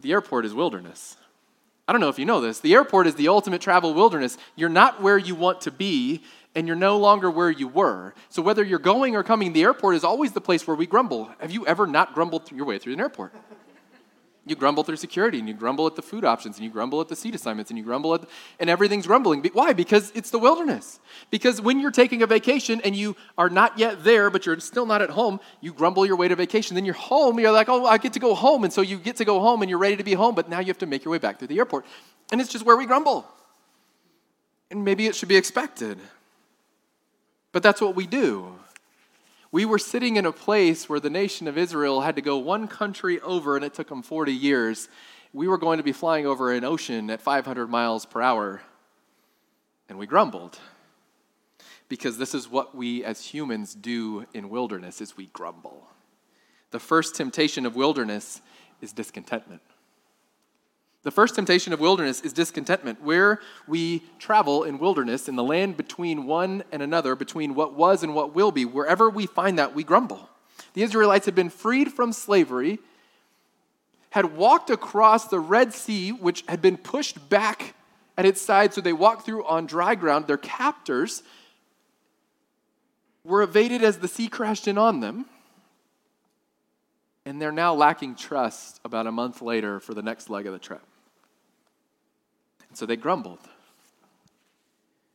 The 0.00 0.10
airport 0.10 0.44
is 0.44 0.52
wilderness. 0.52 1.16
I 1.86 1.92
don't 1.92 2.00
know 2.00 2.08
if 2.08 2.18
you 2.18 2.24
know 2.24 2.40
this. 2.40 2.58
The 2.58 2.74
airport 2.74 3.06
is 3.06 3.14
the 3.14 3.28
ultimate 3.28 3.60
travel 3.60 3.94
wilderness. 3.94 4.38
You're 4.56 4.68
not 4.68 5.02
where 5.02 5.18
you 5.18 5.36
want 5.36 5.60
to 5.62 5.70
be, 5.70 6.22
and 6.54 6.66
you're 6.66 6.76
no 6.76 6.98
longer 6.98 7.30
where 7.30 7.50
you 7.50 7.68
were. 7.68 8.14
So 8.28 8.42
whether 8.42 8.62
you're 8.62 8.78
going 8.78 9.16
or 9.16 9.22
coming, 9.22 9.52
the 9.52 9.62
airport 9.62 9.96
is 9.96 10.04
always 10.04 10.32
the 10.32 10.40
place 10.40 10.66
where 10.66 10.76
we 10.76 10.86
grumble. 10.86 11.30
Have 11.38 11.50
you 11.50 11.66
ever 11.66 11.86
not 11.86 12.14
grumbled 12.14 12.50
your 12.52 12.66
way 12.66 12.78
through 12.78 12.92
an 12.94 13.00
airport? 13.00 13.32
You 14.44 14.56
grumble 14.56 14.82
through 14.82 14.96
security, 14.96 15.38
and 15.38 15.46
you 15.46 15.54
grumble 15.54 15.86
at 15.86 15.94
the 15.94 16.02
food 16.02 16.24
options, 16.24 16.56
and 16.56 16.64
you 16.64 16.70
grumble 16.70 17.00
at 17.00 17.06
the 17.06 17.14
seat 17.14 17.32
assignments, 17.32 17.70
and 17.70 17.78
you 17.78 17.84
grumble 17.84 18.12
at, 18.14 18.24
and 18.58 18.68
everything's 18.68 19.06
grumbling. 19.06 19.40
Why? 19.52 19.72
Because 19.72 20.10
it's 20.16 20.30
the 20.30 20.38
wilderness. 20.38 20.98
Because 21.30 21.60
when 21.60 21.78
you're 21.78 21.92
taking 21.92 22.22
a 22.22 22.26
vacation 22.26 22.80
and 22.82 22.96
you 22.96 23.14
are 23.38 23.48
not 23.48 23.78
yet 23.78 24.02
there, 24.02 24.30
but 24.30 24.44
you're 24.44 24.58
still 24.58 24.84
not 24.84 25.00
at 25.00 25.10
home, 25.10 25.38
you 25.60 25.72
grumble 25.72 26.04
your 26.04 26.16
way 26.16 26.26
to 26.26 26.34
vacation. 26.34 26.74
Then 26.74 26.84
you're 26.84 26.94
home, 26.94 27.38
you're 27.38 27.52
like, 27.52 27.68
oh, 27.68 27.86
I 27.86 27.98
get 27.98 28.14
to 28.14 28.18
go 28.18 28.34
home. 28.34 28.64
And 28.64 28.72
so 28.72 28.80
you 28.80 28.98
get 28.98 29.14
to 29.18 29.24
go 29.24 29.38
home, 29.38 29.62
and 29.62 29.70
you're 29.70 29.78
ready 29.78 29.96
to 29.96 30.04
be 30.04 30.14
home, 30.14 30.34
but 30.34 30.48
now 30.48 30.58
you 30.58 30.66
have 30.66 30.78
to 30.78 30.86
make 30.86 31.04
your 31.04 31.12
way 31.12 31.18
back 31.18 31.38
through 31.38 31.46
the 31.46 31.58
airport. 31.58 31.86
And 32.32 32.40
it's 32.40 32.50
just 32.50 32.66
where 32.66 32.76
we 32.76 32.84
grumble. 32.84 33.24
And 34.72 34.84
maybe 34.84 35.06
it 35.06 35.14
should 35.14 35.28
be 35.28 35.36
expected. 35.36 36.00
But 37.52 37.62
that's 37.62 37.80
what 37.80 37.94
we 37.94 38.06
do. 38.06 38.54
We 39.52 39.66
were 39.66 39.78
sitting 39.78 40.16
in 40.16 40.24
a 40.24 40.32
place 40.32 40.88
where 40.88 41.00
the 41.00 41.10
nation 41.10 41.46
of 41.46 41.58
Israel 41.58 42.00
had 42.00 42.16
to 42.16 42.22
go 42.22 42.38
one 42.38 42.66
country 42.66 43.20
over 43.20 43.54
and 43.54 43.64
it 43.64 43.74
took 43.74 43.90
them 43.90 44.02
40 44.02 44.32
years. 44.32 44.88
We 45.34 45.46
were 45.46 45.58
going 45.58 45.76
to 45.76 45.84
be 45.84 45.92
flying 45.92 46.26
over 46.26 46.52
an 46.52 46.64
ocean 46.64 47.10
at 47.10 47.20
500 47.20 47.66
miles 47.68 48.06
per 48.06 48.22
hour. 48.22 48.62
And 49.90 49.98
we 49.98 50.06
grumbled. 50.06 50.58
Because 51.90 52.16
this 52.16 52.34
is 52.34 52.48
what 52.48 52.74
we 52.74 53.04
as 53.04 53.26
humans 53.26 53.74
do 53.74 54.24
in 54.32 54.48
wilderness 54.48 55.02
is 55.02 55.18
we 55.18 55.26
grumble. 55.26 55.86
The 56.70 56.80
first 56.80 57.14
temptation 57.14 57.66
of 57.66 57.76
wilderness 57.76 58.40
is 58.80 58.94
discontentment. 58.94 59.60
The 61.02 61.10
first 61.10 61.34
temptation 61.34 61.72
of 61.72 61.80
wilderness 61.80 62.20
is 62.20 62.32
discontentment, 62.32 63.02
where 63.02 63.40
we 63.66 64.04
travel 64.20 64.62
in 64.62 64.78
wilderness, 64.78 65.28
in 65.28 65.34
the 65.34 65.42
land 65.42 65.76
between 65.76 66.26
one 66.26 66.62
and 66.70 66.80
another, 66.80 67.16
between 67.16 67.56
what 67.56 67.74
was 67.74 68.04
and 68.04 68.14
what 68.14 68.34
will 68.34 68.52
be. 68.52 68.64
Wherever 68.64 69.10
we 69.10 69.26
find 69.26 69.58
that, 69.58 69.74
we 69.74 69.82
grumble. 69.82 70.28
The 70.74 70.82
Israelites 70.82 71.26
had 71.26 71.34
been 71.34 71.50
freed 71.50 71.92
from 71.92 72.12
slavery, 72.12 72.78
had 74.10 74.36
walked 74.36 74.70
across 74.70 75.26
the 75.26 75.40
Red 75.40 75.72
Sea, 75.72 76.12
which 76.12 76.44
had 76.46 76.62
been 76.62 76.76
pushed 76.76 77.28
back 77.28 77.74
at 78.16 78.24
its 78.24 78.40
side, 78.40 78.72
so 78.72 78.80
they 78.80 78.92
walked 78.92 79.26
through 79.26 79.44
on 79.44 79.66
dry 79.66 79.96
ground. 79.96 80.28
Their 80.28 80.36
captors 80.36 81.24
were 83.24 83.42
evaded 83.42 83.82
as 83.82 83.98
the 83.98 84.08
sea 84.08 84.28
crashed 84.28 84.68
in 84.68 84.78
on 84.78 85.00
them. 85.00 85.26
And 87.24 87.40
they're 87.40 87.52
now 87.52 87.74
lacking 87.74 88.16
trust 88.16 88.80
about 88.84 89.06
a 89.06 89.12
month 89.12 89.42
later 89.42 89.80
for 89.80 89.94
the 89.94 90.02
next 90.02 90.28
leg 90.28 90.46
of 90.46 90.52
the 90.52 90.58
trip. 90.58 90.82
And 92.72 92.78
so 92.78 92.86
they 92.86 92.96
grumbled. 92.96 93.38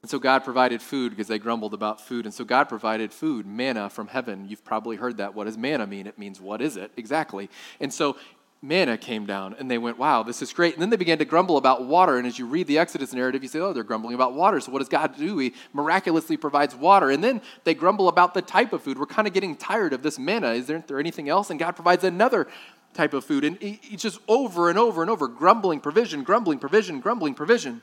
And 0.03 0.11
so 0.11 0.19
God 0.19 0.43
provided 0.43 0.79
food 0.79 1.09
because 1.09 1.27
they 1.27 1.39
grumbled 1.39 1.73
about 1.73 1.99
food. 1.99 2.25
And 2.25 2.33
so 2.33 2.45
God 2.45 2.69
provided 2.69 3.11
food, 3.11 3.47
manna 3.47 3.89
from 3.89 4.09
heaven. 4.09 4.45
You've 4.47 4.63
probably 4.63 4.95
heard 4.95 5.17
that. 5.17 5.33
What 5.33 5.45
does 5.45 5.57
manna 5.57 5.87
mean? 5.87 6.05
It 6.05 6.19
means, 6.19 6.39
what 6.39 6.61
is 6.61 6.77
it? 6.77 6.91
Exactly. 6.97 7.49
And 7.79 7.91
so 7.91 8.15
manna 8.61 8.95
came 8.95 9.25
down 9.25 9.55
and 9.57 9.71
they 9.71 9.79
went, 9.79 9.97
wow, 9.97 10.21
this 10.21 10.43
is 10.43 10.53
great. 10.53 10.75
And 10.75 10.83
then 10.83 10.91
they 10.91 10.97
began 10.97 11.17
to 11.17 11.25
grumble 11.25 11.57
about 11.57 11.85
water. 11.85 12.17
And 12.17 12.27
as 12.27 12.37
you 12.37 12.45
read 12.45 12.67
the 12.67 12.77
Exodus 12.77 13.11
narrative, 13.11 13.41
you 13.41 13.49
say, 13.49 13.57
oh, 13.57 13.73
they're 13.73 13.83
grumbling 13.83 14.13
about 14.13 14.35
water. 14.35 14.59
So 14.59 14.71
what 14.71 14.77
does 14.77 14.87
God 14.87 15.17
do? 15.17 15.39
He 15.39 15.55
miraculously 15.73 16.37
provides 16.37 16.75
water. 16.75 17.09
And 17.09 17.23
then 17.23 17.41
they 17.63 17.73
grumble 17.73 18.07
about 18.07 18.35
the 18.35 18.43
type 18.43 18.73
of 18.73 18.83
food. 18.83 18.99
We're 18.99 19.07
kind 19.07 19.27
of 19.27 19.33
getting 19.33 19.55
tired 19.55 19.93
of 19.93 20.03
this 20.03 20.19
manna. 20.19 20.51
Is 20.51 20.67
there, 20.67 20.83
there 20.85 20.99
anything 20.99 21.27
else? 21.27 21.49
And 21.49 21.59
God 21.59 21.71
provides 21.71 22.03
another 22.03 22.47
type 22.93 23.13
of 23.13 23.23
food. 23.23 23.43
And 23.43 23.57
it's 23.61 24.03
just 24.03 24.19
over 24.27 24.69
and 24.69 24.77
over 24.77 25.01
and 25.01 25.11
over 25.11 25.27
grumbling 25.27 25.79
provision, 25.79 26.23
grumbling 26.23 26.59
provision, 26.59 26.99
grumbling 26.99 27.33
provision. 27.33 27.81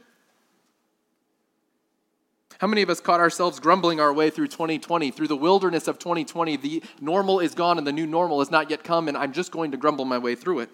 How 2.59 2.67
many 2.69 2.83
of 2.83 2.91
us 2.91 3.01
caught 3.01 3.21
ourselves 3.21 3.59
grumbling 3.61 4.01
our 4.01 4.13
way 4.13 4.31
through 4.31 4.49
2020, 4.49 5.11
through 5.11 5.29
the 5.29 5.37
wilderness 5.37 5.89
of 5.89 5.99
2020? 5.99 6.57
The 6.57 6.83
normal 7.01 7.41
is 7.41 7.55
gone 7.55 7.79
and 7.79 7.87
the 7.87 7.93
new 7.93 8.07
normal 8.07 8.39
has 8.39 8.51
not 8.51 8.71
yet 8.71 8.85
come, 8.85 9.09
and 9.09 9.17
I'm 9.17 9.33
just 9.33 9.51
going 9.51 9.73
to 9.73 9.77
grumble 9.77 10.05
my 10.05 10.19
way 10.19 10.35
through 10.35 10.61
it. 10.61 10.71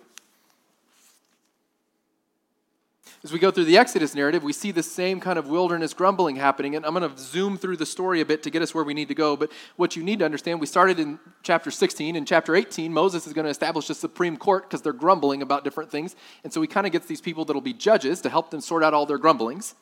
As 3.23 3.33
we 3.33 3.39
go 3.39 3.51
through 3.51 3.67
the 3.67 3.77
Exodus 3.77 4.15
narrative, 4.15 4.43
we 4.43 4.55
see 4.55 4.71
the 4.71 4.83
same 4.83 5.21
kind 5.21 5.39
of 5.39 5.47
wilderness 5.47 5.93
grumbling 5.93 6.37
happening. 6.37 6.75
And 6.75 6.87
I'm 6.87 6.95
going 6.95 7.09
to 7.09 7.19
zoom 7.21 7.59
through 7.59 7.77
the 7.77 7.85
story 7.85 8.23
a 8.23 8.25
bit 8.25 8.43
to 8.45 8.51
get 8.51 8.63
us 8.63 8.75
where 8.75 8.83
we 8.83 8.95
need 8.95 9.09
to 9.09 9.15
go. 9.15 9.37
But 9.37 9.53
what 9.77 9.95
you 9.95 10.03
need 10.03 10.21
to 10.21 10.25
understand, 10.25 10.59
we 10.59 10.67
started 10.67 10.99
in 10.99 11.19
chapter 11.43 11.71
16. 11.71 12.17
In 12.17 12.25
chapter 12.25 12.57
18, 12.57 12.91
Moses 12.91 13.27
is 13.27 13.35
going 13.35 13.45
to 13.45 13.51
establish 13.51 13.91
a 13.91 13.95
Supreme 13.95 14.39
Court 14.39 14.69
because 14.69 14.81
they're 14.81 14.95
grumbling 14.95 15.43
about 15.43 15.65
different 15.65 15.91
things. 15.91 16.17
And 16.45 16.53
so 16.53 16.63
he 16.63 16.67
kind 16.67 16.87
of 16.87 16.93
gets 16.93 17.07
these 17.07 17.21
people 17.21 17.45
that'll 17.45 17.61
be 17.61 17.75
judges 17.75 18.23
to 18.23 18.31
help 18.31 18.51
them 18.51 18.63
sort 18.63 18.83
out 18.83 18.95
all 18.95 19.05
their 19.05 19.19
grumblings. 19.19 19.75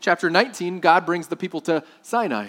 Chapter 0.00 0.30
19, 0.30 0.80
God 0.80 1.04
brings 1.04 1.26
the 1.26 1.36
people 1.36 1.60
to 1.62 1.84
Sinai. 2.00 2.48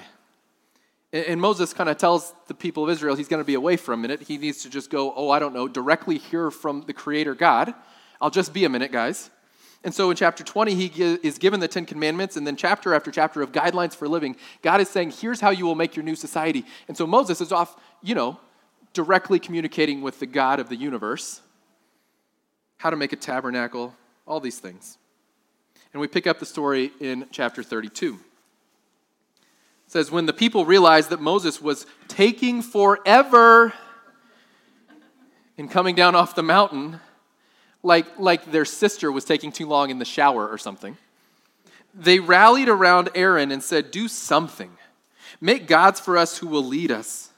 And 1.11 1.41
Moses 1.41 1.73
kind 1.73 1.89
of 1.89 1.97
tells 1.97 2.33
the 2.47 2.53
people 2.53 2.85
of 2.85 2.89
Israel 2.89 3.17
he's 3.17 3.27
going 3.27 3.41
to 3.41 3.45
be 3.45 3.55
away 3.55 3.75
for 3.75 3.91
a 3.91 3.97
minute. 3.97 4.21
He 4.21 4.37
needs 4.37 4.63
to 4.63 4.69
just 4.69 4.89
go, 4.89 5.13
oh, 5.13 5.29
I 5.29 5.39
don't 5.39 5.53
know, 5.53 5.67
directly 5.67 6.17
hear 6.17 6.49
from 6.51 6.83
the 6.87 6.93
Creator 6.93 7.35
God. 7.35 7.73
I'll 8.21 8.29
just 8.29 8.53
be 8.53 8.63
a 8.63 8.69
minute, 8.69 8.93
guys. 8.93 9.29
And 9.83 9.93
so 9.93 10.11
in 10.11 10.15
chapter 10.15 10.43
20, 10.43 10.75
he 10.75 11.03
is 11.23 11.39
given 11.39 11.59
the 11.59 11.67
Ten 11.67 11.85
Commandments, 11.85 12.37
and 12.37 12.45
then 12.45 12.55
chapter 12.55 12.93
after 12.93 13.09
chapter 13.09 13.41
of 13.41 13.51
guidelines 13.51 13.95
for 13.95 14.07
living. 14.07 14.35
God 14.61 14.79
is 14.79 14.89
saying, 14.89 15.11
here's 15.11 15.41
how 15.41 15.49
you 15.49 15.65
will 15.65 15.75
make 15.75 15.95
your 15.95 16.05
new 16.05 16.15
society. 16.15 16.65
And 16.87 16.95
so 16.95 17.07
Moses 17.07 17.41
is 17.41 17.51
off, 17.51 17.75
you 18.03 18.13
know, 18.13 18.39
directly 18.93 19.39
communicating 19.39 20.01
with 20.01 20.19
the 20.19 20.27
God 20.27 20.59
of 20.59 20.69
the 20.69 20.75
universe, 20.75 21.41
how 22.77 22.91
to 22.91 22.95
make 22.95 23.11
a 23.11 23.15
tabernacle, 23.15 23.95
all 24.27 24.39
these 24.39 24.59
things. 24.59 24.99
And 25.93 25.99
we 25.99 26.07
pick 26.07 26.27
up 26.27 26.39
the 26.39 26.45
story 26.45 26.91
in 26.99 27.25
chapter 27.31 27.63
32. 27.63 28.13
It 28.13 28.19
says, 29.87 30.11
When 30.11 30.27
the 30.27 30.33
people 30.33 30.65
realized 30.65 31.09
that 31.09 31.21
Moses 31.21 31.59
was 31.59 31.87
taking 32.07 32.61
forever 32.61 33.73
in 35.57 35.67
coming 35.67 35.95
down 35.95 36.15
off 36.15 36.35
the 36.35 36.43
mountain, 36.43 36.99
like, 37.83 38.19
like 38.19 38.51
their 38.51 38.65
sister 38.65 39.11
was 39.11 39.25
taking 39.25 39.51
too 39.51 39.67
long 39.67 39.89
in 39.89 39.99
the 39.99 40.05
shower 40.05 40.47
or 40.47 40.57
something, 40.57 40.97
they 41.93 42.19
rallied 42.19 42.69
around 42.69 43.09
Aaron 43.15 43.51
and 43.51 43.61
said, 43.63 43.91
Do 43.91 44.07
something. 44.07 44.71
Make 45.39 45.67
gods 45.67 45.99
for 45.99 46.17
us 46.17 46.37
who 46.37 46.47
will 46.47 46.63
lead 46.63 46.91
us. 46.91 47.29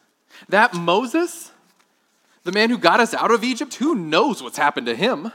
That 0.49 0.73
Moses, 0.73 1.51
the 2.43 2.51
man 2.51 2.69
who 2.69 2.77
got 2.77 2.99
us 2.99 3.13
out 3.13 3.31
of 3.31 3.43
Egypt, 3.43 3.75
who 3.75 3.95
knows 3.95 4.43
what's 4.43 4.57
happened 4.57 4.87
to 4.87 4.95
him? 4.95 5.31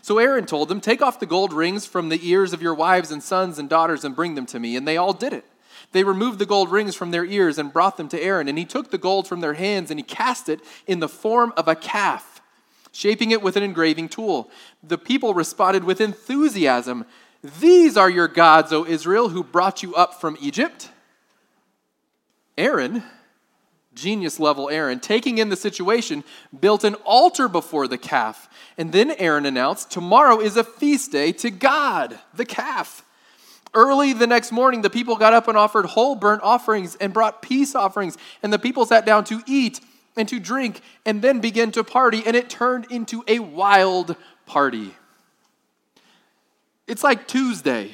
So 0.00 0.18
Aaron 0.18 0.44
told 0.44 0.68
them, 0.68 0.80
Take 0.80 1.02
off 1.02 1.18
the 1.18 1.26
gold 1.26 1.52
rings 1.52 1.86
from 1.86 2.10
the 2.10 2.20
ears 2.28 2.52
of 2.52 2.62
your 2.62 2.74
wives 2.74 3.10
and 3.10 3.22
sons 3.22 3.58
and 3.58 3.68
daughters 3.68 4.04
and 4.04 4.14
bring 4.14 4.34
them 4.34 4.46
to 4.46 4.60
me. 4.60 4.76
And 4.76 4.86
they 4.86 4.96
all 4.96 5.12
did 5.12 5.32
it. 5.32 5.44
They 5.92 6.04
removed 6.04 6.38
the 6.38 6.46
gold 6.46 6.70
rings 6.70 6.94
from 6.94 7.10
their 7.10 7.24
ears 7.24 7.56
and 7.56 7.72
brought 7.72 7.96
them 7.96 8.08
to 8.08 8.20
Aaron. 8.20 8.48
And 8.48 8.58
he 8.58 8.64
took 8.64 8.90
the 8.90 8.98
gold 8.98 9.26
from 9.26 9.40
their 9.40 9.54
hands 9.54 9.90
and 9.90 9.98
he 9.98 10.04
cast 10.04 10.48
it 10.48 10.60
in 10.86 11.00
the 11.00 11.08
form 11.08 11.52
of 11.56 11.68
a 11.68 11.74
calf, 11.74 12.33
shaping 12.94 13.30
it 13.30 13.42
with 13.42 13.56
an 13.56 13.62
engraving 13.62 14.08
tool. 14.08 14.50
The 14.82 14.96
people 14.96 15.34
responded 15.34 15.84
with 15.84 16.00
enthusiasm 16.00 17.04
These 17.60 17.98
are 17.98 18.08
your 18.08 18.28
gods, 18.28 18.72
O 18.72 18.86
Israel, 18.86 19.28
who 19.28 19.44
brought 19.44 19.82
you 19.82 19.94
up 19.94 20.20
from 20.20 20.38
Egypt. 20.40 20.88
Aaron 22.56 23.02
genius 23.94 24.40
level 24.40 24.68
Aaron, 24.70 25.00
taking 25.00 25.38
in 25.38 25.48
the 25.48 25.56
situation, 25.56 26.24
built 26.58 26.84
an 26.84 26.94
altar 27.04 27.48
before 27.48 27.88
the 27.88 27.98
calf. 27.98 28.48
And 28.76 28.92
then 28.92 29.12
Aaron 29.12 29.46
announced, 29.46 29.90
Tomorrow 29.90 30.40
is 30.40 30.56
a 30.56 30.64
feast 30.64 31.12
day 31.12 31.32
to 31.32 31.50
God, 31.50 32.18
the 32.34 32.44
calf. 32.44 33.04
Early 33.72 34.12
the 34.12 34.26
next 34.26 34.52
morning, 34.52 34.82
the 34.82 34.90
people 34.90 35.16
got 35.16 35.32
up 35.32 35.48
and 35.48 35.58
offered 35.58 35.86
whole 35.86 36.14
burnt 36.14 36.42
offerings 36.42 36.96
and 36.96 37.12
brought 37.12 37.42
peace 37.42 37.74
offerings. 37.74 38.16
And 38.42 38.52
the 38.52 38.58
people 38.58 38.86
sat 38.86 39.04
down 39.04 39.24
to 39.24 39.42
eat 39.46 39.80
and 40.16 40.28
to 40.28 40.38
drink 40.38 40.80
and 41.04 41.22
then 41.22 41.40
begin 41.40 41.72
to 41.72 41.84
party. 41.84 42.22
And 42.24 42.36
it 42.36 42.48
turned 42.48 42.86
into 42.90 43.24
a 43.26 43.38
wild 43.38 44.16
party. 44.46 44.94
It's 46.86 47.02
like 47.02 47.26
Tuesday 47.26 47.90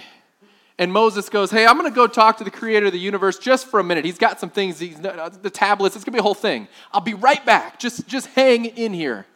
and 0.80 0.90
Moses 0.90 1.28
goes, 1.28 1.50
Hey, 1.50 1.66
I'm 1.66 1.76
going 1.78 1.90
to 1.90 1.94
go 1.94 2.06
talk 2.06 2.38
to 2.38 2.44
the 2.44 2.50
creator 2.50 2.86
of 2.86 2.92
the 2.92 2.98
universe 2.98 3.38
just 3.38 3.66
for 3.66 3.78
a 3.78 3.84
minute. 3.84 4.04
He's 4.04 4.18
got 4.18 4.40
some 4.40 4.48
things, 4.48 4.80
he's, 4.80 4.98
the 4.98 5.50
tablets, 5.52 5.94
it's 5.94 6.04
going 6.04 6.12
to 6.12 6.16
be 6.16 6.20
a 6.20 6.22
whole 6.22 6.34
thing. 6.34 6.68
I'll 6.92 7.02
be 7.02 7.14
right 7.14 7.44
back. 7.44 7.78
Just, 7.78 8.08
just 8.08 8.28
hang 8.28 8.64
in 8.64 8.94
here. 8.94 9.26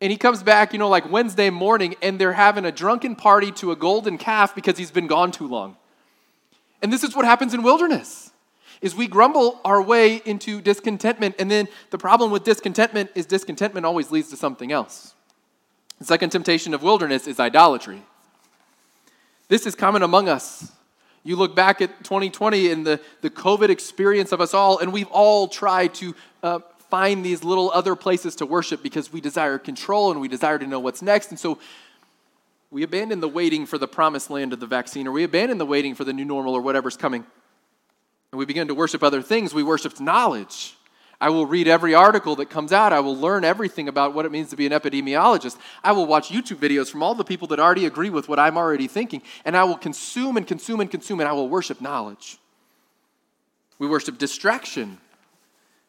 And 0.00 0.10
he 0.10 0.16
comes 0.16 0.42
back, 0.42 0.72
you 0.72 0.80
know, 0.80 0.88
like 0.88 1.08
Wednesday 1.12 1.50
morning, 1.50 1.94
and 2.02 2.18
they're 2.18 2.32
having 2.32 2.64
a 2.64 2.72
drunken 2.72 3.14
party 3.14 3.52
to 3.52 3.70
a 3.70 3.76
golden 3.76 4.18
calf 4.18 4.52
because 4.54 4.76
he's 4.76 4.90
been 4.90 5.06
gone 5.06 5.30
too 5.30 5.46
long. 5.46 5.76
And 6.80 6.92
this 6.92 7.04
is 7.04 7.14
what 7.14 7.24
happens 7.24 7.54
in 7.54 7.62
wilderness 7.62 8.31
is 8.82 8.94
we 8.94 9.06
grumble 9.06 9.60
our 9.64 9.80
way 9.80 10.16
into 10.24 10.60
discontentment 10.60 11.34
and 11.38 11.50
then 11.50 11.68
the 11.90 11.98
problem 11.98 12.30
with 12.30 12.44
discontentment 12.44 13.10
is 13.14 13.24
discontentment 13.24 13.86
always 13.86 14.10
leads 14.10 14.28
to 14.28 14.36
something 14.36 14.70
else 14.70 15.14
the 15.98 16.04
second 16.04 16.30
temptation 16.30 16.74
of 16.74 16.82
wilderness 16.82 17.26
is 17.26 17.40
idolatry 17.40 18.02
this 19.52 19.66
is 19.66 19.74
common 19.74 20.02
among 20.02 20.30
us. 20.30 20.72
You 21.24 21.36
look 21.36 21.54
back 21.54 21.82
at 21.82 22.04
2020 22.04 22.70
and 22.70 22.86
the, 22.86 22.98
the 23.20 23.28
COVID 23.28 23.68
experience 23.68 24.32
of 24.32 24.40
us 24.40 24.54
all, 24.54 24.78
and 24.78 24.94
we've 24.94 25.10
all 25.10 25.46
tried 25.46 25.92
to 25.96 26.14
uh, 26.42 26.60
find 26.88 27.22
these 27.22 27.44
little 27.44 27.70
other 27.70 27.94
places 27.94 28.34
to 28.36 28.46
worship 28.46 28.82
because 28.82 29.12
we 29.12 29.20
desire 29.20 29.58
control 29.58 30.10
and 30.10 30.22
we 30.22 30.26
desire 30.26 30.58
to 30.58 30.66
know 30.66 30.80
what's 30.80 31.02
next. 31.02 31.28
And 31.28 31.38
so 31.38 31.58
we 32.70 32.82
abandon 32.82 33.20
the 33.20 33.28
waiting 33.28 33.66
for 33.66 33.76
the 33.76 33.86
promised 33.86 34.30
land 34.30 34.54
of 34.54 34.60
the 34.60 34.66
vaccine, 34.66 35.06
or 35.06 35.12
we 35.12 35.22
abandon 35.22 35.58
the 35.58 35.66
waiting 35.66 35.94
for 35.94 36.04
the 36.04 36.14
new 36.14 36.24
normal 36.24 36.54
or 36.54 36.62
whatever's 36.62 36.96
coming. 36.96 37.26
And 38.32 38.38
we 38.38 38.46
begin 38.46 38.68
to 38.68 38.74
worship 38.74 39.02
other 39.02 39.20
things. 39.20 39.52
We 39.52 39.62
worship 39.62 40.00
knowledge. 40.00 40.74
I 41.20 41.28
will 41.28 41.46
read 41.46 41.68
every 41.68 41.94
article 41.94 42.34
that 42.36 42.50
comes 42.50 42.72
out. 42.72 42.92
I 42.92 42.98
will 43.00 43.16
learn 43.16 43.44
everything 43.44 43.88
about 43.88 44.14
what 44.14 44.24
it 44.24 44.32
means 44.32 44.50
to 44.50 44.56
be 44.56 44.66
an 44.66 44.72
epidemiologist. 44.72 45.56
I 45.84 45.92
will 45.92 46.06
watch 46.06 46.30
YouTube 46.30 46.56
videos 46.56 46.90
from 46.90 47.02
all 47.02 47.14
the 47.14 47.24
people 47.24 47.46
that 47.48 47.60
already 47.60 47.86
agree 47.86 48.10
with 48.10 48.28
what 48.28 48.40
I'm 48.40 48.56
already 48.56 48.88
thinking. 48.88 49.22
And 49.44 49.56
I 49.56 49.64
will 49.64 49.76
consume 49.76 50.36
and 50.36 50.46
consume 50.46 50.80
and 50.80 50.90
consume, 50.90 51.20
and 51.20 51.28
I 51.28 51.32
will 51.32 51.48
worship 51.48 51.80
knowledge. 51.80 52.38
We 53.78 53.86
worship 53.86 54.16
distraction. 54.18 54.98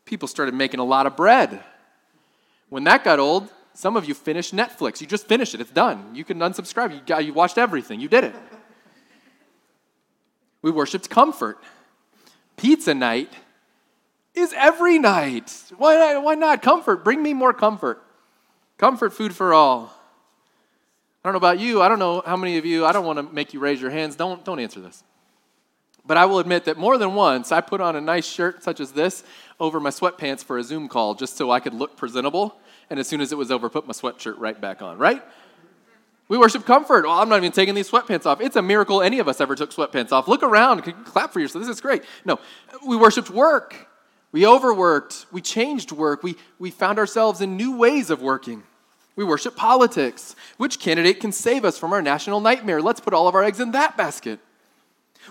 People 0.06 0.28
started 0.28 0.54
making 0.54 0.82
a 0.82 0.86
lot 0.86 1.08
of 1.08 1.16
bread. 1.16 1.64
When 2.70 2.84
that 2.84 3.04
got 3.04 3.20
old, 3.20 3.50
some 3.74 3.96
of 3.96 4.06
you 4.06 4.14
finished 4.14 4.54
Netflix. 4.54 5.00
You 5.00 5.08
just 5.08 5.28
finished 5.28 5.56
it, 5.56 5.62
it's 5.62 5.72
done. 5.72 6.14
You 6.14 6.26
can 6.26 6.40
unsubscribe. 6.40 6.94
You, 6.94 7.02
got, 7.06 7.26
you 7.26 7.34
watched 7.34 7.58
everything, 7.58 8.02
you 8.02 8.10
did 8.10 8.26
it. 8.26 8.36
We 10.62 10.72
worshiped 10.72 11.10
comfort. 11.10 11.58
Pizza 12.64 12.94
night 12.94 13.30
is 14.34 14.54
every 14.56 14.98
night. 14.98 15.52
Why 15.76 15.98
not, 15.98 16.24
why 16.24 16.36
not? 16.36 16.62
Comfort. 16.62 17.04
Bring 17.04 17.22
me 17.22 17.34
more 17.34 17.54
comfort. 17.54 18.02
Comfort 18.78 19.12
food 19.12 19.36
for 19.36 19.54
all. 19.54 19.94
I 21.22 21.28
don't 21.28 21.34
know 21.34 21.46
about 21.46 21.60
you. 21.60 21.82
I 21.82 21.90
don't 21.90 22.00
know 22.00 22.24
how 22.26 22.38
many 22.38 22.58
of 22.58 22.66
you, 22.66 22.86
I 22.86 22.94
don't 22.94 23.06
want 23.06 23.18
to 23.18 23.24
make 23.24 23.54
you 23.54 23.60
raise 23.60 23.82
your 23.82 23.92
hands. 23.92 24.16
Don't, 24.16 24.46
don't 24.46 24.62
answer 24.62 24.80
this. 24.80 25.04
But 26.06 26.16
I 26.16 26.26
will 26.26 26.40
admit 26.40 26.64
that 26.64 26.78
more 26.78 26.98
than 26.98 27.16
once, 27.16 27.52
I 27.52 27.60
put 27.60 27.82
on 27.82 27.98
a 27.98 28.02
nice 28.02 28.26
shirt 28.26 28.64
such 28.64 28.80
as 28.80 28.94
this 28.94 29.26
over 29.60 29.82
my 29.82 29.90
sweatpants 29.90 30.42
for 30.42 30.58
a 30.58 30.64
Zoom 30.64 30.88
call 30.88 31.16
just 31.16 31.36
so 31.36 31.52
I 31.52 31.60
could 31.60 31.74
look 31.74 31.98
presentable. 31.98 32.56
And 32.90 32.98
as 32.98 33.10
soon 33.10 33.20
as 33.20 33.34
it 33.34 33.38
was 33.38 33.52
over, 33.52 33.68
put 33.68 33.88
my 33.88 33.94
sweatshirt 33.94 34.36
right 34.38 34.60
back 34.60 34.82
on, 34.82 34.98
right? 34.98 35.22
We 36.30 36.38
worship 36.38 36.66
comfort. 36.66 37.06
Well, 37.06 37.20
I'm 37.20 37.30
not 37.30 37.38
even 37.38 37.52
taking 37.52 37.76
these 37.76 37.90
sweatpants 37.90 38.26
off. 38.26 38.42
It's 38.42 38.56
a 38.56 38.62
miracle 38.62 39.02
any 39.02 39.20
of 39.20 39.28
us 39.28 39.42
ever 39.42 39.56
took 39.56 39.72
sweatpants 39.72 40.12
off. 40.12 40.28
Look 40.28 40.42
around, 40.42 40.82
clap 41.06 41.34
for 41.34 41.40
yourself. 41.40 41.66
This 41.66 41.76
is 41.76 41.82
great. 41.82 42.04
No, 42.26 42.40
we 42.86 42.96
worshiped 42.96 43.30
work. 43.30 43.88
We 44.32 44.48
overworked. 44.48 45.28
We 45.32 45.42
changed 45.42 45.92
work. 45.92 46.24
We, 46.24 46.36
we 46.58 46.72
found 46.72 46.98
ourselves 46.98 47.42
in 47.42 47.56
new 47.56 47.78
ways 47.78 48.10
of 48.10 48.22
working. 48.22 48.64
We 49.16 49.24
worship 49.24 49.56
politics. 49.56 50.36
Which 50.58 50.80
candidate 50.80 51.20
can 51.20 51.32
save 51.32 51.66
us 51.66 51.78
from 51.78 51.94
our 51.94 52.02
national 52.02 52.40
nightmare? 52.40 52.82
Let's 52.82 53.00
put 53.00 53.14
all 53.14 53.28
of 53.28 53.36
our 53.36 53.44
eggs 53.44 53.60
in 53.60 53.72
that 53.72 53.96
basket. 53.96 54.40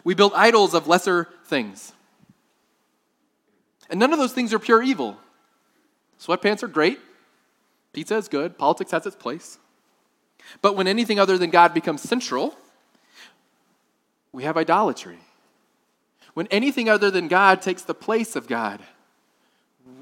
We 0.05 0.15
build 0.15 0.33
idols 0.35 0.73
of 0.73 0.87
lesser 0.87 1.29
things. 1.47 1.93
And 3.91 3.99
none 3.99 4.13
of 4.13 4.19
those 4.19 4.33
things 4.33 4.55
are 4.55 4.59
pure 4.59 4.83
evil. 4.83 5.17
Sweatpants 6.21 6.63
are 6.63 6.69
great. 6.69 7.01
Pizza 7.93 8.17
is 8.17 8.29
good, 8.29 8.57
politics 8.57 8.93
has 8.93 9.05
its 9.05 9.17
place. 9.17 9.59
But 10.61 10.77
when 10.77 10.87
anything 10.87 11.19
other 11.19 11.39
than 11.39 11.51
God 11.51 11.75
becomes 11.75 12.03
central, 12.03 12.57
we 14.33 14.45
have 14.45 14.57
idolatry. 14.57 15.19
When 16.35 16.47
anything 16.49 16.89
other 16.89 17.11
than 17.11 17.29
God 17.29 17.61
takes 17.63 17.83
the 17.83 17.95
place 17.95 18.37
of 18.37 18.47
God, 18.47 18.81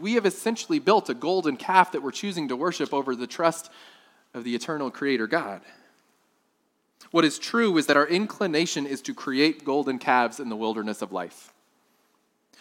we 0.01 0.15
have 0.15 0.27
essentially 0.27 0.79
built 0.79 1.09
a 1.09 1.15
golden 1.15 1.57
calf 1.57 1.93
that 1.93 2.03
we're 2.03 2.11
choosing 2.11 2.49
to 2.49 2.57
worship 2.57 2.95
over 2.95 3.17
the 3.17 3.27
trust 3.27 3.71
of 4.35 4.45
the 4.45 4.55
eternal 4.55 4.91
Creator 4.91 5.27
God. 5.27 5.61
What 7.11 7.25
is 7.25 7.39
true 7.39 7.77
is 7.77 7.87
that 7.87 7.97
our 7.97 8.07
inclination 8.07 8.87
is 8.87 9.03
to 9.03 9.15
create 9.15 9.65
golden 9.65 9.99
calves 9.99 10.39
in 10.39 10.49
the 10.49 10.57
wilderness 10.57 11.03
of 11.03 11.11
life. 11.11 11.53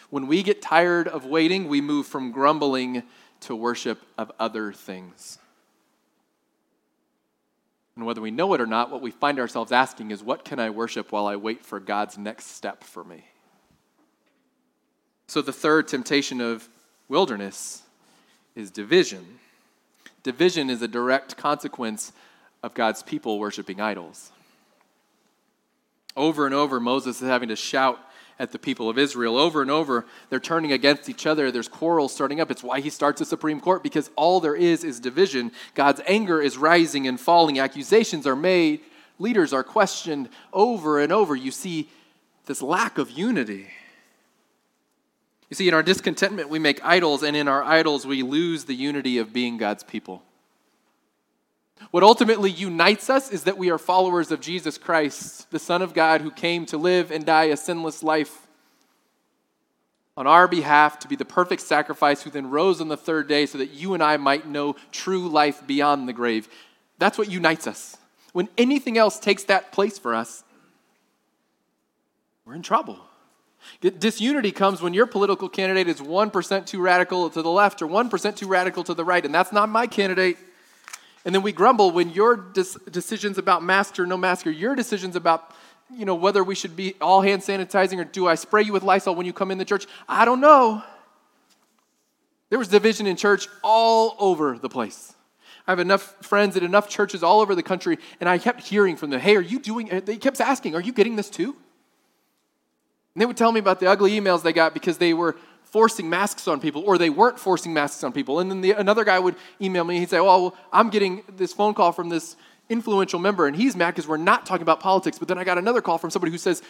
When 0.09 0.25
we 0.25 0.41
get 0.41 0.61
tired 0.61 1.07
of 1.07 1.25
waiting, 1.25 1.67
we 1.67 1.81
move 1.81 2.07
from 2.07 2.31
grumbling 2.31 3.03
to 3.41 3.55
worship 3.55 4.01
of 4.17 4.31
other 4.39 4.73
things. 4.73 5.37
And 7.99 8.05
whether 8.05 8.21
we 8.21 8.31
know 8.31 8.53
it 8.53 8.61
or 8.61 8.65
not, 8.65 8.91
what 8.91 9.01
we 9.01 9.11
find 9.11 9.41
ourselves 9.41 9.73
asking 9.73 10.11
is, 10.11 10.23
What 10.23 10.45
can 10.45 10.57
I 10.57 10.69
worship 10.69 11.11
while 11.11 11.27
I 11.27 11.35
wait 11.35 11.65
for 11.65 11.81
God's 11.81 12.17
next 12.17 12.45
step 12.55 12.81
for 12.81 13.03
me? 13.03 13.25
So, 15.27 15.41
the 15.41 15.51
third 15.51 15.89
temptation 15.89 16.39
of 16.39 16.69
wilderness 17.09 17.81
is 18.55 18.71
division. 18.71 19.39
Division 20.23 20.69
is 20.69 20.81
a 20.81 20.87
direct 20.87 21.35
consequence 21.35 22.13
of 22.63 22.73
God's 22.73 23.03
people 23.03 23.37
worshiping 23.37 23.81
idols. 23.81 24.31
Over 26.15 26.45
and 26.45 26.55
over, 26.55 26.79
Moses 26.79 27.21
is 27.21 27.27
having 27.27 27.49
to 27.49 27.57
shout 27.57 27.99
at 28.39 28.51
the 28.53 28.59
people 28.59 28.89
of 28.89 28.97
Israel. 28.97 29.37
Over 29.37 29.61
and 29.61 29.69
over, 29.69 30.05
they're 30.29 30.39
turning 30.39 30.71
against 30.71 31.09
each 31.09 31.25
other. 31.25 31.51
There's 31.51 31.67
quarrels 31.67 32.13
starting 32.13 32.39
up. 32.39 32.49
It's 32.49 32.63
why 32.63 32.79
he 32.79 32.89
starts 32.89 33.19
a 33.21 33.25
Supreme 33.25 33.59
Court, 33.59 33.83
because 33.83 34.09
all 34.15 34.39
there 34.39 34.55
is 34.55 34.83
is 34.83 34.99
division. 34.99 35.51
God's 35.75 36.01
anger 36.07 36.41
is 36.41 36.57
rising 36.57 37.07
and 37.07 37.19
falling. 37.19 37.59
Accusations 37.59 38.25
are 38.25 38.35
made. 38.35 38.79
Leaders 39.19 39.51
are 39.51 39.63
questioned 39.63 40.29
over 40.53 40.99
and 40.99 41.11
over. 41.11 41.35
You 41.35 41.51
see 41.51 41.89
this 42.45 42.61
lack 42.61 42.97
of 42.97 43.11
unity. 43.11 43.67
You 45.49 45.55
see, 45.55 45.67
in 45.67 45.73
our 45.73 45.83
discontentment, 45.83 46.49
we 46.49 46.59
make 46.59 46.83
idols, 46.85 47.23
and 47.23 47.35
in 47.35 47.47
our 47.47 47.63
idols, 47.63 48.05
we 48.05 48.23
lose 48.23 48.65
the 48.65 48.75
unity 48.75 49.17
of 49.17 49.33
being 49.33 49.57
God's 49.57 49.83
people. 49.83 50.23
What 51.91 52.03
ultimately 52.03 52.51
unites 52.51 53.09
us 53.09 53.31
is 53.31 53.43
that 53.45 53.57
we 53.57 53.71
are 53.71 53.77
followers 53.77 54.31
of 54.31 54.41
Jesus 54.41 54.77
Christ, 54.77 55.49
the 55.49 55.59
Son 55.59 55.81
of 55.81 55.93
God 55.93 56.21
who 56.21 56.31
came 56.31 56.65
to 56.67 56.77
live 56.77 57.11
and 57.11 57.25
die 57.25 57.45
a 57.45 57.57
sinless 57.57 58.03
life 58.03 58.47
on 60.15 60.27
our 60.27 60.47
behalf 60.47 60.99
to 60.99 61.07
be 61.07 61.15
the 61.15 61.25
perfect 61.25 61.61
sacrifice, 61.61 62.21
who 62.21 62.29
then 62.29 62.49
rose 62.49 62.81
on 62.81 62.89
the 62.89 62.97
third 62.97 63.27
day 63.27 63.45
so 63.45 63.57
that 63.57 63.71
you 63.71 63.93
and 63.93 64.03
I 64.03 64.17
might 64.17 64.45
know 64.45 64.75
true 64.91 65.29
life 65.29 65.65
beyond 65.65 66.07
the 66.07 66.13
grave. 66.13 66.49
That's 66.97 67.17
what 67.17 67.31
unites 67.31 67.67
us. 67.67 67.95
When 68.33 68.49
anything 68.57 68.97
else 68.97 69.17
takes 69.17 69.45
that 69.45 69.71
place 69.71 69.97
for 69.97 70.13
us, 70.13 70.43
we're 72.45 72.55
in 72.55 72.61
trouble. 72.61 72.99
Disunity 73.81 74.51
comes 74.51 74.81
when 74.81 74.93
your 74.93 75.05
political 75.05 75.49
candidate 75.49 75.87
is 75.87 76.01
1% 76.01 76.65
too 76.65 76.81
radical 76.81 77.29
to 77.29 77.41
the 77.41 77.49
left 77.49 77.81
or 77.81 77.87
1% 77.87 78.35
too 78.35 78.47
radical 78.47 78.83
to 78.83 78.93
the 78.93 79.05
right, 79.05 79.25
and 79.25 79.33
that's 79.33 79.51
not 79.51 79.69
my 79.69 79.87
candidate. 79.87 80.37
And 81.25 81.35
then 81.35 81.41
we 81.41 81.51
grumble 81.51 81.91
when 81.91 82.09
your 82.09 82.35
decisions 82.35 83.37
about 83.37 83.63
mask 83.63 83.99
or 83.99 84.05
no 84.05 84.17
mask 84.17 84.47
or 84.47 84.51
your 84.51 84.75
decisions 84.75 85.15
about 85.15 85.53
you 85.95 86.05
know 86.05 86.15
whether 86.15 86.43
we 86.43 86.55
should 86.55 86.75
be 86.75 86.93
all 87.01 87.21
hand 87.21 87.41
sanitizing 87.41 87.99
or 87.99 88.03
do 88.03 88.27
I 88.27 88.35
spray 88.35 88.61
you 88.61 88.73
with 88.73 88.83
Lysol 88.83 89.15
when 89.15 89.25
you 89.25 89.33
come 89.33 89.51
in 89.51 89.57
the 89.57 89.65
church? 89.65 89.87
I 90.07 90.23
don't 90.23 90.39
know. 90.39 90.83
There 92.49 92.59
was 92.59 92.67
division 92.67 93.07
in 93.07 93.15
church 93.15 93.47
all 93.63 94.15
over 94.19 94.57
the 94.57 94.69
place. 94.69 95.13
I 95.67 95.71
have 95.71 95.79
enough 95.79 96.15
friends 96.25 96.57
at 96.57 96.63
enough 96.63 96.89
churches 96.89 97.21
all 97.21 97.41
over 97.41 97.53
the 97.53 97.61
country, 97.61 97.99
and 98.19 98.27
I 98.27 98.39
kept 98.39 98.67
hearing 98.67 98.95
from 98.95 99.11
them, 99.11 99.19
hey, 99.19 99.35
are 99.35 99.41
you 99.41 99.59
doing, 99.59 100.01
they 100.05 100.17
kept 100.17 100.41
asking, 100.41 100.73
are 100.73 100.81
you 100.81 100.91
getting 100.91 101.15
this 101.15 101.29
too? 101.29 101.55
And 103.13 103.21
they 103.21 103.25
would 103.27 103.37
tell 103.37 103.51
me 103.51 103.59
about 103.59 103.79
the 103.79 103.85
ugly 103.85 104.19
emails 104.19 104.41
they 104.41 104.53
got 104.53 104.73
because 104.73 104.97
they 104.97 105.13
were 105.13 105.35
forcing 105.71 106.09
masks 106.09 106.47
on 106.47 106.59
people 106.59 106.83
or 106.83 106.97
they 106.97 107.09
weren't 107.09 107.39
forcing 107.39 107.73
masks 107.73 108.03
on 108.03 108.11
people. 108.11 108.39
And 108.39 108.49
then 108.49 108.61
the, 108.61 108.71
another 108.71 109.03
guy 109.03 109.19
would 109.19 109.35
email 109.61 109.83
me. 109.83 109.99
He'd 109.99 110.09
say, 110.09 110.17
oh, 110.17 110.25
well, 110.25 110.55
I'm 110.71 110.89
getting 110.89 111.23
this 111.35 111.53
phone 111.53 111.73
call 111.73 111.91
from 111.91 112.09
this 112.09 112.35
influential 112.69 113.19
member 113.19 113.47
and 113.47 113.55
he's 113.55 113.75
mad 113.75 113.91
because 113.91 114.07
we're 114.07 114.17
not 114.17 114.45
talking 114.45 114.61
about 114.61 114.79
politics. 114.79 115.19
But 115.19 115.27
then 115.27 115.37
I 115.37 115.43
got 115.43 115.57
another 115.57 115.81
call 115.81 115.97
from 115.97 116.09
somebody 116.09 116.31
who 116.31 116.37
says, 116.37 116.61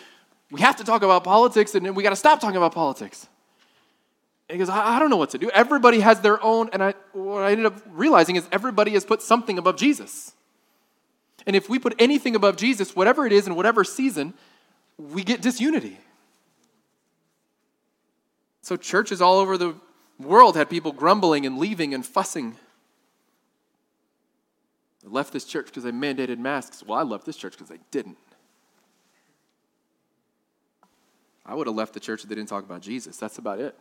we 0.51 0.61
have 0.61 0.75
to 0.77 0.83
talk 0.83 1.03
about 1.03 1.23
politics 1.23 1.75
and 1.75 1.95
we 1.95 2.03
got 2.03 2.09
to 2.09 2.15
stop 2.15 2.39
talking 2.39 2.57
about 2.57 2.73
politics. 2.73 3.27
And 4.49 4.55
he 4.55 4.59
goes, 4.59 4.69
I, 4.69 4.95
I 4.95 4.99
don't 4.99 5.09
know 5.09 5.17
what 5.17 5.29
to 5.31 5.37
do. 5.37 5.49
Everybody 5.51 5.99
has 5.99 6.21
their 6.21 6.43
own. 6.43 6.69
And 6.73 6.83
I, 6.83 6.93
what 7.13 7.43
I 7.43 7.51
ended 7.51 7.67
up 7.67 7.75
realizing 7.91 8.35
is 8.35 8.47
everybody 8.51 8.91
has 8.91 9.05
put 9.05 9.21
something 9.21 9.57
above 9.57 9.77
Jesus. 9.77 10.33
And 11.45 11.55
if 11.55 11.69
we 11.69 11.79
put 11.79 11.95
anything 11.99 12.35
above 12.35 12.57
Jesus, 12.57 12.95
whatever 12.95 13.25
it 13.25 13.31
is 13.31 13.47
in 13.47 13.55
whatever 13.55 13.83
season, 13.83 14.33
we 14.97 15.23
get 15.23 15.41
disunity. 15.41 15.97
So, 18.69 18.77
churches 18.77 19.19
all 19.19 19.39
over 19.39 19.57
the 19.57 19.73
world 20.19 20.55
had 20.55 20.69
people 20.69 20.91
grumbling 20.91 21.47
and 21.47 21.57
leaving 21.57 21.95
and 21.95 22.05
fussing. 22.05 22.55
I 25.03 25.09
left 25.09 25.33
this 25.33 25.43
church 25.43 25.65
because 25.65 25.81
they 25.81 25.91
mandated 25.91 26.37
masks. 26.37 26.83
Well, 26.85 26.99
I 26.99 27.01
left 27.01 27.25
this 27.25 27.35
church 27.35 27.53
because 27.53 27.69
they 27.69 27.79
didn't. 27.89 28.19
I 31.43 31.55
would 31.55 31.65
have 31.65 31.75
left 31.75 31.95
the 31.95 31.99
church 31.99 32.21
if 32.21 32.29
they 32.29 32.35
didn't 32.35 32.49
talk 32.49 32.63
about 32.63 32.81
Jesus. 32.81 33.17
That's 33.17 33.39
about 33.39 33.59
it. 33.59 33.75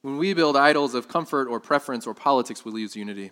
When 0.00 0.16
we 0.16 0.32
build 0.32 0.56
idols 0.56 0.94
of 0.94 1.06
comfort 1.06 1.48
or 1.48 1.60
preference 1.60 2.06
or 2.06 2.14
politics, 2.14 2.64
we 2.64 2.70
lose 2.70 2.96
unity. 2.96 3.30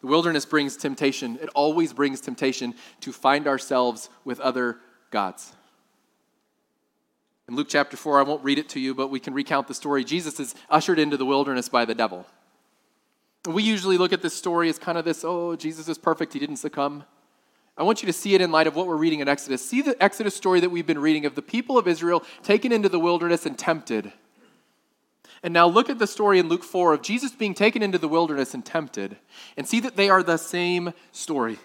The 0.00 0.06
wilderness 0.06 0.46
brings 0.46 0.78
temptation. 0.78 1.38
It 1.42 1.50
always 1.54 1.92
brings 1.92 2.22
temptation 2.22 2.72
to 3.00 3.12
find 3.12 3.46
ourselves 3.46 4.08
with 4.24 4.40
other 4.40 4.78
gods. 5.10 5.52
In 7.52 7.56
Luke 7.56 7.68
chapter 7.68 7.98
4, 7.98 8.18
I 8.18 8.22
won't 8.22 8.42
read 8.42 8.58
it 8.58 8.70
to 8.70 8.80
you, 8.80 8.94
but 8.94 9.08
we 9.08 9.20
can 9.20 9.34
recount 9.34 9.68
the 9.68 9.74
story. 9.74 10.04
Jesus 10.04 10.40
is 10.40 10.54
ushered 10.70 10.98
into 10.98 11.18
the 11.18 11.26
wilderness 11.26 11.68
by 11.68 11.84
the 11.84 11.94
devil. 11.94 12.26
We 13.44 13.62
usually 13.62 13.98
look 13.98 14.14
at 14.14 14.22
this 14.22 14.32
story 14.32 14.70
as 14.70 14.78
kind 14.78 14.96
of 14.96 15.04
this 15.04 15.22
oh, 15.22 15.54
Jesus 15.54 15.86
is 15.86 15.98
perfect, 15.98 16.32
he 16.32 16.38
didn't 16.38 16.56
succumb. 16.56 17.04
I 17.76 17.82
want 17.82 18.02
you 18.02 18.06
to 18.06 18.12
see 18.14 18.34
it 18.34 18.40
in 18.40 18.50
light 18.50 18.66
of 18.66 18.74
what 18.74 18.86
we're 18.86 18.96
reading 18.96 19.20
in 19.20 19.28
Exodus. 19.28 19.68
See 19.68 19.82
the 19.82 20.02
Exodus 20.02 20.34
story 20.34 20.60
that 20.60 20.70
we've 20.70 20.86
been 20.86 20.98
reading 20.98 21.26
of 21.26 21.34
the 21.34 21.42
people 21.42 21.76
of 21.76 21.86
Israel 21.86 22.24
taken 22.42 22.72
into 22.72 22.88
the 22.88 22.98
wilderness 22.98 23.44
and 23.44 23.58
tempted. 23.58 24.14
And 25.42 25.52
now 25.52 25.66
look 25.66 25.90
at 25.90 25.98
the 25.98 26.06
story 26.06 26.38
in 26.38 26.48
Luke 26.48 26.64
4 26.64 26.94
of 26.94 27.02
Jesus 27.02 27.32
being 27.32 27.52
taken 27.52 27.82
into 27.82 27.98
the 27.98 28.08
wilderness 28.08 28.54
and 28.54 28.64
tempted, 28.64 29.18
and 29.58 29.68
see 29.68 29.80
that 29.80 29.96
they 29.96 30.08
are 30.08 30.22
the 30.22 30.38
same 30.38 30.94
story. 31.10 31.58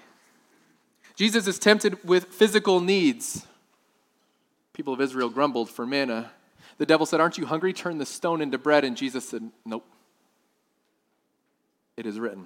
Jesus 1.16 1.48
is 1.48 1.58
tempted 1.58 2.04
with 2.04 2.26
physical 2.26 2.82
needs 2.82 3.48
people 4.78 4.94
of 4.94 5.02
Israel 5.02 5.28
grumbled 5.28 5.72
for 5.72 5.88
manna. 5.88 6.30
The 6.78 6.86
devil 6.86 7.08
said, 7.08 7.20
Aren't 7.20 7.40
you 7.40 7.48
hungry? 7.48 7.74
Turn 7.74 7.98
the 7.98 8.06
stone 8.06 8.42
into 8.42 8.60
bread. 8.60 8.84
And 8.86 8.96
Jesus 8.96 9.28
said, 9.28 9.50
Nope. 9.66 9.84
It 11.98 12.06
is 12.06 12.20
written. 12.20 12.46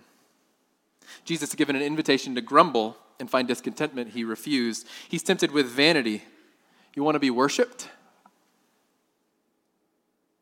Jesus 1.25 1.53
given 1.55 1.75
an 1.75 1.81
invitation 1.81 2.33
to 2.35 2.41
grumble 2.41 2.95
and 3.19 3.29
find 3.29 3.49
discontentment. 3.49 4.11
He 4.11 4.23
refused. 4.23 4.87
He's 5.09 5.23
tempted 5.23 5.51
with 5.51 5.65
vanity. 5.65 6.23
You 6.95 7.03
want 7.03 7.15
to 7.15 7.19
be 7.19 7.29
worshiped? 7.29 7.83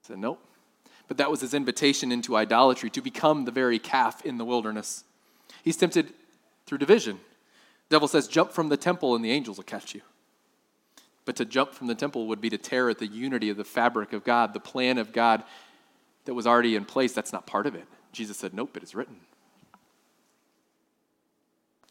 He 0.01 0.09
said, 0.09 0.19
Nope. 0.19 0.45
But 1.07 1.17
that 1.17 1.31
was 1.31 1.41
his 1.41 1.55
invitation 1.55 2.11
into 2.11 2.37
idolatry, 2.37 2.91
to 2.91 3.01
become 3.01 3.45
the 3.45 3.51
very 3.51 3.79
calf 3.79 4.23
in 4.23 4.37
the 4.37 4.45
wilderness. 4.45 5.05
He's 5.63 5.75
tempted 5.75 6.13
through 6.67 6.77
division. 6.77 7.19
The 7.87 7.95
devil 7.95 8.07
says, 8.07 8.27
Jump 8.27 8.51
from 8.51 8.69
the 8.69 8.77
temple 8.77 9.15
and 9.15 9.25
the 9.25 9.31
angels 9.31 9.57
will 9.57 9.63
catch 9.63 9.95
you. 9.95 10.01
But 11.29 11.35
to 11.35 11.45
jump 11.45 11.75
from 11.75 11.85
the 11.85 11.93
temple 11.93 12.25
would 12.29 12.41
be 12.41 12.49
to 12.49 12.57
tear 12.57 12.89
at 12.89 12.97
the 12.97 13.05
unity 13.05 13.51
of 13.51 13.57
the 13.57 13.63
fabric 13.63 14.13
of 14.13 14.23
God, 14.23 14.51
the 14.51 14.59
plan 14.59 14.97
of 14.97 15.13
God 15.13 15.43
that 16.25 16.33
was 16.33 16.47
already 16.47 16.75
in 16.75 16.85
place. 16.85 17.13
That's 17.13 17.31
not 17.31 17.45
part 17.45 17.67
of 17.67 17.75
it. 17.75 17.85
Jesus 18.11 18.35
said, 18.35 18.51
Nope, 18.51 18.75
it 18.77 18.81
is 18.81 18.95
written. 18.95 19.17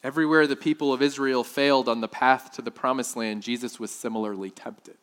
Everywhere 0.02 0.48
the 0.48 0.56
people 0.56 0.92
of 0.92 1.02
Israel 1.02 1.44
failed 1.44 1.88
on 1.88 2.00
the 2.00 2.08
path 2.08 2.50
to 2.54 2.62
the 2.62 2.72
promised 2.72 3.16
land, 3.16 3.44
Jesus 3.44 3.78
was 3.78 3.92
similarly 3.92 4.50
tempted. 4.50 4.96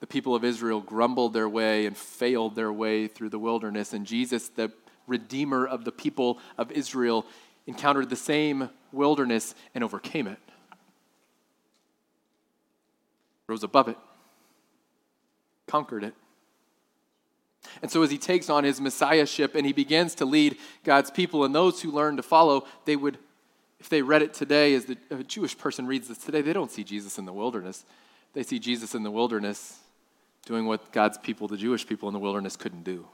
The 0.00 0.08
people 0.08 0.34
of 0.34 0.42
Israel 0.42 0.80
grumbled 0.80 1.34
their 1.34 1.48
way 1.48 1.86
and 1.86 1.96
failed 1.96 2.56
their 2.56 2.72
way 2.72 3.06
through 3.06 3.28
the 3.28 3.38
wilderness, 3.38 3.92
and 3.92 4.04
Jesus, 4.04 4.48
the 4.48 4.72
Redeemer 5.06 5.64
of 5.64 5.84
the 5.84 5.92
people 5.92 6.40
of 6.58 6.72
Israel, 6.72 7.26
encountered 7.68 8.10
the 8.10 8.16
same 8.16 8.70
wilderness 8.90 9.54
and 9.72 9.84
overcame 9.84 10.26
it 10.26 10.40
rose 13.46 13.62
above 13.62 13.88
it, 13.88 13.96
conquered 15.66 16.04
it. 16.04 16.14
And 17.80 17.90
so, 17.90 18.02
as 18.02 18.10
he 18.10 18.18
takes 18.18 18.50
on 18.50 18.64
his 18.64 18.80
messiahship 18.80 19.54
and 19.54 19.64
he 19.64 19.72
begins 19.72 20.14
to 20.16 20.24
lead 20.24 20.56
God's 20.84 21.10
people, 21.10 21.44
and 21.44 21.54
those 21.54 21.80
who 21.80 21.90
learn 21.90 22.16
to 22.16 22.22
follow, 22.22 22.64
they 22.84 22.96
would, 22.96 23.18
if 23.78 23.88
they 23.88 24.02
read 24.02 24.22
it 24.22 24.34
today, 24.34 24.74
as 24.74 24.86
the, 24.86 24.96
a 25.10 25.22
Jewish 25.22 25.56
person 25.56 25.86
reads 25.86 26.08
this 26.08 26.18
today, 26.18 26.42
they 26.42 26.52
don't 26.52 26.70
see 26.70 26.84
Jesus 26.84 27.18
in 27.18 27.24
the 27.24 27.32
wilderness. 27.32 27.84
They 28.32 28.42
see 28.42 28.58
Jesus 28.58 28.94
in 28.94 29.02
the 29.02 29.10
wilderness 29.10 29.78
doing 30.44 30.66
what 30.66 30.90
God's 30.92 31.18
people, 31.18 31.46
the 31.46 31.56
Jewish 31.56 31.86
people 31.86 32.08
in 32.08 32.12
the 32.12 32.18
wilderness, 32.18 32.56
couldn't 32.56 32.82
do. 32.82 33.06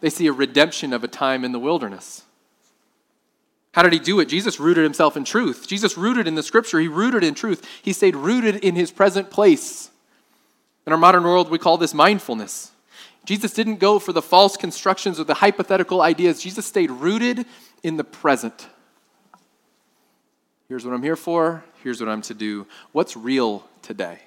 They 0.00 0.10
see 0.10 0.26
a 0.26 0.32
redemption 0.32 0.92
of 0.92 1.04
a 1.04 1.08
time 1.08 1.44
in 1.44 1.52
the 1.52 1.58
wilderness. 1.58 2.24
How 3.74 3.82
did 3.82 3.92
he 3.92 3.98
do 3.98 4.20
it? 4.20 4.28
Jesus 4.28 4.60
rooted 4.60 4.84
himself 4.84 5.16
in 5.16 5.24
truth. 5.24 5.66
Jesus 5.66 5.98
rooted 5.98 6.28
in 6.28 6.36
the 6.36 6.44
scripture. 6.44 6.78
He 6.78 6.86
rooted 6.86 7.24
in 7.24 7.34
truth. 7.34 7.66
He 7.82 7.92
stayed 7.92 8.14
rooted 8.14 8.56
in 8.56 8.76
his 8.76 8.92
present 8.92 9.30
place. 9.30 9.90
In 10.86 10.92
our 10.92 10.98
modern 10.98 11.24
world, 11.24 11.50
we 11.50 11.58
call 11.58 11.76
this 11.76 11.92
mindfulness. 11.92 12.70
Jesus 13.24 13.52
didn't 13.52 13.80
go 13.80 13.98
for 13.98 14.12
the 14.12 14.22
false 14.22 14.56
constructions 14.56 15.18
or 15.18 15.24
the 15.24 15.34
hypothetical 15.34 16.02
ideas. 16.02 16.40
Jesus 16.40 16.64
stayed 16.66 16.92
rooted 16.92 17.46
in 17.82 17.96
the 17.96 18.04
present. 18.04 18.68
Here's 20.68 20.84
what 20.84 20.94
I'm 20.94 21.02
here 21.02 21.16
for. 21.16 21.64
Here's 21.82 22.00
what 22.00 22.08
I'm 22.08 22.22
to 22.22 22.34
do. 22.34 22.68
What's 22.92 23.16
real 23.16 23.66
today? 23.82 24.20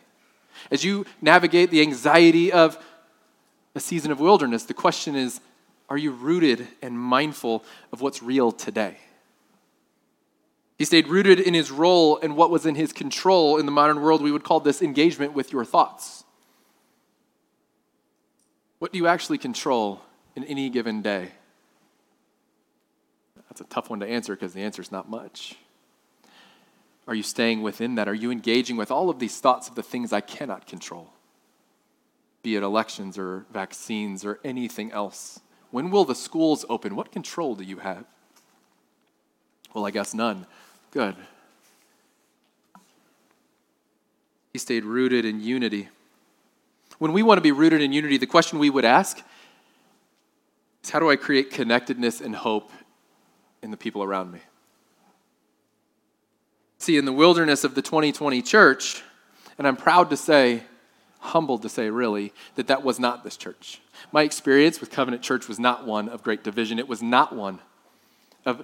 As 0.69 0.83
you 0.83 1.05
navigate 1.21 1.71
the 1.71 1.79
anxiety 1.79 2.51
of 2.51 2.77
a 3.75 3.79
season 3.79 4.11
of 4.11 4.19
wilderness, 4.19 4.65
the 4.65 4.73
question 4.73 5.15
is 5.15 5.39
are 5.89 5.97
you 5.97 6.11
rooted 6.11 6.67
and 6.81 6.99
mindful 6.99 7.63
of 7.93 8.01
what's 8.01 8.21
real 8.21 8.51
today? 8.51 8.97
He 10.77 10.85
stayed 10.85 11.07
rooted 11.07 11.39
in 11.39 11.53
his 11.53 11.71
role 11.71 12.19
and 12.21 12.35
what 12.35 12.51
was 12.51 12.65
in 12.65 12.75
his 12.75 12.93
control. 12.93 13.57
In 13.57 13.65
the 13.65 13.71
modern 13.71 14.01
world, 14.01 14.21
we 14.21 14.31
would 14.31 14.43
call 14.43 14.59
this 14.59 14.81
engagement 14.81 15.33
with 15.33 15.51
your 15.51 15.65
thoughts. 15.65 16.23
What 18.79 18.91
do 18.91 18.99
you 18.99 19.07
actually 19.07 19.39
control 19.39 20.01
in 20.35 20.43
any 20.43 20.69
given 20.69 21.01
day? 21.01 21.31
That's 23.49 23.61
a 23.61 23.63
tough 23.63 23.89
one 23.89 23.99
to 24.01 24.07
answer 24.07 24.35
because 24.35 24.53
the 24.53 24.61
answer 24.61 24.83
is 24.83 24.91
not 24.91 25.09
much. 25.09 25.55
Are 27.07 27.15
you 27.15 27.23
staying 27.23 27.63
within 27.63 27.95
that? 27.95 28.07
Are 28.07 28.13
you 28.13 28.29
engaging 28.29 28.77
with 28.77 28.91
all 28.91 29.09
of 29.09 29.17
these 29.17 29.39
thoughts 29.39 29.67
of 29.67 29.73
the 29.73 29.81
things 29.81 30.13
I 30.13 30.21
cannot 30.21 30.67
control? 30.67 31.09
Be 32.43 32.55
it 32.55 32.61
elections 32.61 33.17
or 33.17 33.45
vaccines 33.51 34.23
or 34.23 34.39
anything 34.43 34.91
else. 34.91 35.39
When 35.71 35.89
will 35.89 36.05
the 36.05 36.15
schools 36.15 36.65
open? 36.69 36.95
What 36.95 37.11
control 37.11 37.55
do 37.55 37.63
you 37.63 37.77
have? 37.77 38.05
Well, 39.73 39.85
I 39.85 39.91
guess 39.91 40.13
none. 40.13 40.45
Good. 40.91 41.15
He 44.53 44.59
stayed 44.59 44.85
rooted 44.85 45.25
in 45.25 45.41
unity. 45.41 45.89
When 46.97 47.13
we 47.13 47.21
want 47.21 47.37
to 47.37 47.43
be 47.43 47.51
rooted 47.51 47.81
in 47.81 47.93
unity, 47.93 48.17
the 48.17 48.25
question 48.25 48.57
we 48.57 48.69
would 48.69 48.85
ask 48.85 49.21
is 50.83 50.89
how 50.89 50.99
do 50.99 51.09
I 51.09 51.15
create 51.15 51.51
connectedness 51.51 52.21
and 52.21 52.35
hope 52.35 52.71
in 53.61 53.71
the 53.71 53.77
people 53.77 54.03
around 54.03 54.31
me? 54.31 54.39
See, 56.79 56.97
in 56.97 57.05
the 57.05 57.13
wilderness 57.13 57.63
of 57.63 57.75
the 57.75 57.81
2020 57.81 58.41
church, 58.41 59.03
and 59.57 59.67
I'm 59.67 59.77
proud 59.77 60.09
to 60.11 60.17
say, 60.17 60.63
humbled 61.19 61.63
to 61.63 61.69
say 61.69 61.89
really, 61.89 62.33
that 62.55 62.67
that 62.67 62.83
was 62.83 62.99
not 62.99 63.23
this 63.23 63.37
church. 63.37 63.81
My 64.11 64.23
experience 64.23 64.79
with 64.79 64.91
Covenant 64.91 65.21
Church 65.21 65.47
was 65.47 65.59
not 65.59 65.85
one 65.85 66.07
of 66.09 66.23
great 66.23 66.43
division. 66.43 66.79
It 66.79 66.87
was 66.87 67.01
not 67.01 67.35
one 67.35 67.59
of 68.45 68.63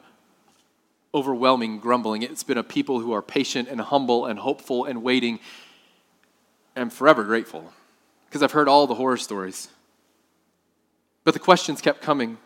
overwhelming 1.13 1.79
grumbling. 1.79 2.23
It's 2.23 2.43
been 2.43 2.57
a 2.57 2.63
people 2.63 2.99
who 2.99 3.13
are 3.13 3.21
patient 3.21 3.69
and 3.69 3.79
humble 3.79 4.25
and 4.25 4.39
hopeful 4.39 4.85
and 4.85 5.03
waiting. 5.03 5.39
I'm 6.75 6.89
forever 6.89 7.23
grateful 7.23 7.71
because 8.27 8.41
I've 8.41 8.51
heard 8.51 8.67
all 8.67 8.87
the 8.87 8.95
horror 8.95 9.17
stories. 9.17 9.69
But 11.23 11.33
the 11.33 11.39
questions 11.39 11.81
kept 11.81 12.01
coming. 12.01 12.37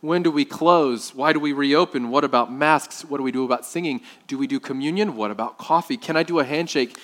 When 0.00 0.22
do 0.22 0.30
we 0.30 0.44
close? 0.44 1.14
Why 1.14 1.32
do 1.32 1.40
we 1.40 1.52
reopen? 1.52 2.10
What 2.10 2.24
about 2.24 2.52
masks? 2.52 3.04
What 3.04 3.18
do 3.18 3.22
we 3.22 3.32
do 3.32 3.44
about 3.44 3.64
singing? 3.64 4.00
Do 4.26 4.38
we 4.38 4.46
do 4.46 4.60
communion? 4.60 5.16
What 5.16 5.30
about 5.30 5.58
coffee? 5.58 5.96
Can 5.96 6.16
I 6.16 6.22
do 6.22 6.38
a 6.38 6.44
handshake? 6.44 6.98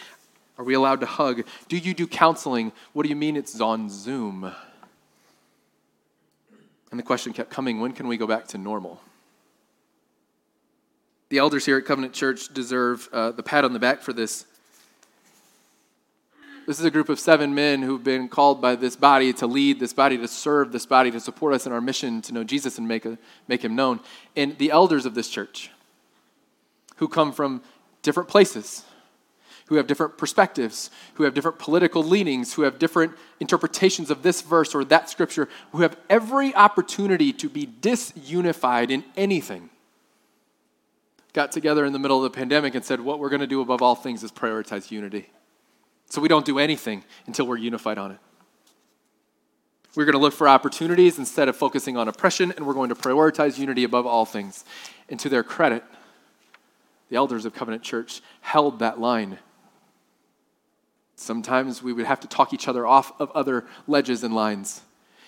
Are 0.58 0.64
we 0.64 0.74
allowed 0.74 1.00
to 1.00 1.06
hug? 1.06 1.44
Do 1.68 1.76
you 1.76 1.94
do 1.94 2.06
counseling? 2.06 2.72
What 2.92 3.02
do 3.02 3.08
you 3.08 3.16
mean 3.16 3.36
it's 3.36 3.60
on 3.60 3.90
Zoom? 3.90 4.52
And 6.90 7.00
the 7.00 7.02
question 7.02 7.32
kept 7.32 7.50
coming 7.50 7.80
when 7.80 7.92
can 7.92 8.06
we 8.06 8.16
go 8.16 8.26
back 8.26 8.46
to 8.48 8.58
normal? 8.58 9.00
The 11.28 11.38
elders 11.38 11.64
here 11.64 11.78
at 11.78 11.84
Covenant 11.84 12.12
Church 12.12 12.52
deserve 12.52 13.08
uh, 13.12 13.32
the 13.32 13.42
pat 13.42 13.64
on 13.64 13.72
the 13.72 13.78
back 13.78 14.02
for 14.02 14.12
this 14.12 14.46
this 16.66 16.80
is 16.80 16.86
a 16.86 16.90
group 16.90 17.10
of 17.10 17.20
seven 17.20 17.54
men 17.54 17.82
who've 17.82 18.02
been 18.02 18.26
called 18.26 18.62
by 18.62 18.74
this 18.74 18.96
body 18.96 19.34
to 19.34 19.46
lead 19.46 19.78
this 19.78 19.92
body, 19.92 20.16
to 20.16 20.26
serve 20.26 20.72
this 20.72 20.86
body, 20.86 21.10
to 21.10 21.20
support 21.20 21.52
us 21.52 21.66
in 21.66 21.72
our 21.72 21.80
mission 21.80 22.22
to 22.22 22.32
know 22.32 22.42
Jesus 22.42 22.78
and 22.78 22.88
make, 22.88 23.04
a, 23.04 23.18
make 23.48 23.62
him 23.62 23.76
known. 23.76 24.00
And 24.34 24.56
the 24.56 24.70
elders 24.70 25.04
of 25.04 25.14
this 25.14 25.28
church, 25.28 25.70
who 26.96 27.06
come 27.06 27.32
from 27.32 27.62
different 28.02 28.30
places, 28.30 28.82
who 29.66 29.74
have 29.74 29.86
different 29.86 30.16
perspectives, 30.16 30.90
who 31.14 31.24
have 31.24 31.34
different 31.34 31.58
political 31.58 32.02
leanings, 32.02 32.54
who 32.54 32.62
have 32.62 32.78
different 32.78 33.12
interpretations 33.40 34.10
of 34.10 34.22
this 34.22 34.40
verse 34.40 34.74
or 34.74 34.84
that 34.86 35.10
scripture, 35.10 35.50
who 35.72 35.82
have 35.82 35.98
every 36.08 36.54
opportunity 36.54 37.30
to 37.34 37.50
be 37.50 37.66
disunified 37.66 38.90
in 38.90 39.04
anything, 39.18 39.68
got 41.34 41.52
together 41.52 41.84
in 41.84 41.92
the 41.92 41.98
middle 41.98 42.24
of 42.24 42.32
the 42.32 42.34
pandemic 42.34 42.74
and 42.74 42.82
said, 42.82 43.00
What 43.00 43.18
we're 43.18 43.28
going 43.28 43.40
to 43.40 43.46
do 43.46 43.60
above 43.60 43.82
all 43.82 43.94
things 43.94 44.22
is 44.24 44.32
prioritize 44.32 44.90
unity. 44.90 45.28
So 46.08 46.22
we 46.22 46.28
don't 46.28 46.46
do 46.46 46.58
anything 46.58 47.04
until 47.26 47.46
we're 47.46 47.58
unified 47.58 47.98
on 47.98 48.12
it. 48.12 48.18
We're 49.94 50.04
going 50.04 50.14
to 50.14 50.20
look 50.20 50.32
for 50.32 50.48
opportunities 50.48 51.18
instead 51.18 51.48
of 51.48 51.56
focusing 51.56 51.96
on 51.96 52.08
oppression, 52.08 52.52
and 52.52 52.66
we're 52.66 52.74
going 52.74 52.88
to 52.88 52.94
prioritize 52.94 53.58
unity 53.58 53.84
above 53.84 54.06
all 54.06 54.24
things. 54.24 54.64
And 55.08 55.20
to 55.20 55.28
their 55.28 55.42
credit, 55.42 55.84
the 57.10 57.16
elders 57.16 57.44
of 57.44 57.54
Covenant 57.54 57.82
Church 57.82 58.20
held 58.40 58.80
that 58.80 58.98
line. 58.98 59.38
Sometimes 61.16 61.82
we 61.82 61.92
would 61.92 62.06
have 62.06 62.20
to 62.20 62.28
talk 62.28 62.52
each 62.52 62.66
other 62.66 62.86
off 62.86 63.12
of 63.20 63.30
other 63.32 63.64
ledges 63.86 64.24
and 64.24 64.34
lines. 64.34 64.82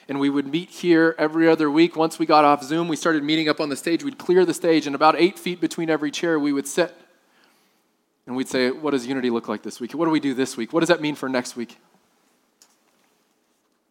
And 0.08 0.20
we 0.20 0.30
would 0.30 0.46
meet 0.46 0.70
here 0.70 1.14
every 1.18 1.48
other 1.48 1.70
week. 1.70 1.96
Once 1.96 2.18
we 2.18 2.26
got 2.26 2.44
off 2.44 2.62
Zoom, 2.62 2.86
we 2.86 2.96
started 2.96 3.24
meeting 3.24 3.48
up 3.48 3.60
on 3.60 3.68
the 3.68 3.76
stage. 3.76 4.04
We'd 4.04 4.18
clear 4.18 4.44
the 4.44 4.54
stage, 4.54 4.86
and 4.86 4.94
about 4.94 5.16
eight 5.18 5.38
feet 5.38 5.60
between 5.60 5.90
every 5.90 6.10
chair, 6.10 6.38
we 6.38 6.52
would 6.52 6.68
sit 6.68 6.94
and 8.26 8.36
we'd 8.36 8.48
say, 8.48 8.70
What 8.70 8.92
does 8.92 9.06
unity 9.06 9.30
look 9.30 9.48
like 9.48 9.62
this 9.62 9.80
week? 9.80 9.94
What 9.94 10.04
do 10.04 10.10
we 10.10 10.20
do 10.20 10.34
this 10.34 10.56
week? 10.56 10.72
What 10.72 10.80
does 10.80 10.88
that 10.88 11.00
mean 11.00 11.14
for 11.14 11.28
next 11.28 11.56
week? 11.56 11.78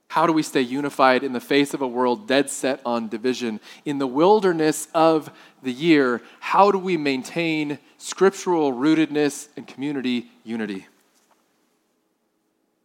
How 0.09 0.25
do 0.25 0.31
we 0.31 0.43
stay 0.43 0.61
unified 0.61 1.23
in 1.25 1.33
the 1.33 1.41
face 1.41 1.73
of 1.73 1.81
a 1.81 1.87
world 1.87 2.25
dead 2.25 2.49
set 2.49 2.79
on 2.85 3.09
division? 3.09 3.59
In 3.83 3.97
the 3.97 4.07
wilderness 4.07 4.87
of 4.93 5.29
the 5.61 5.73
year, 5.73 6.21
how 6.39 6.71
do 6.71 6.77
we 6.77 6.95
maintain 6.95 7.79
scriptural 7.97 8.71
rootedness 8.71 9.49
and 9.57 9.67
community 9.67 10.31
unity? 10.45 10.87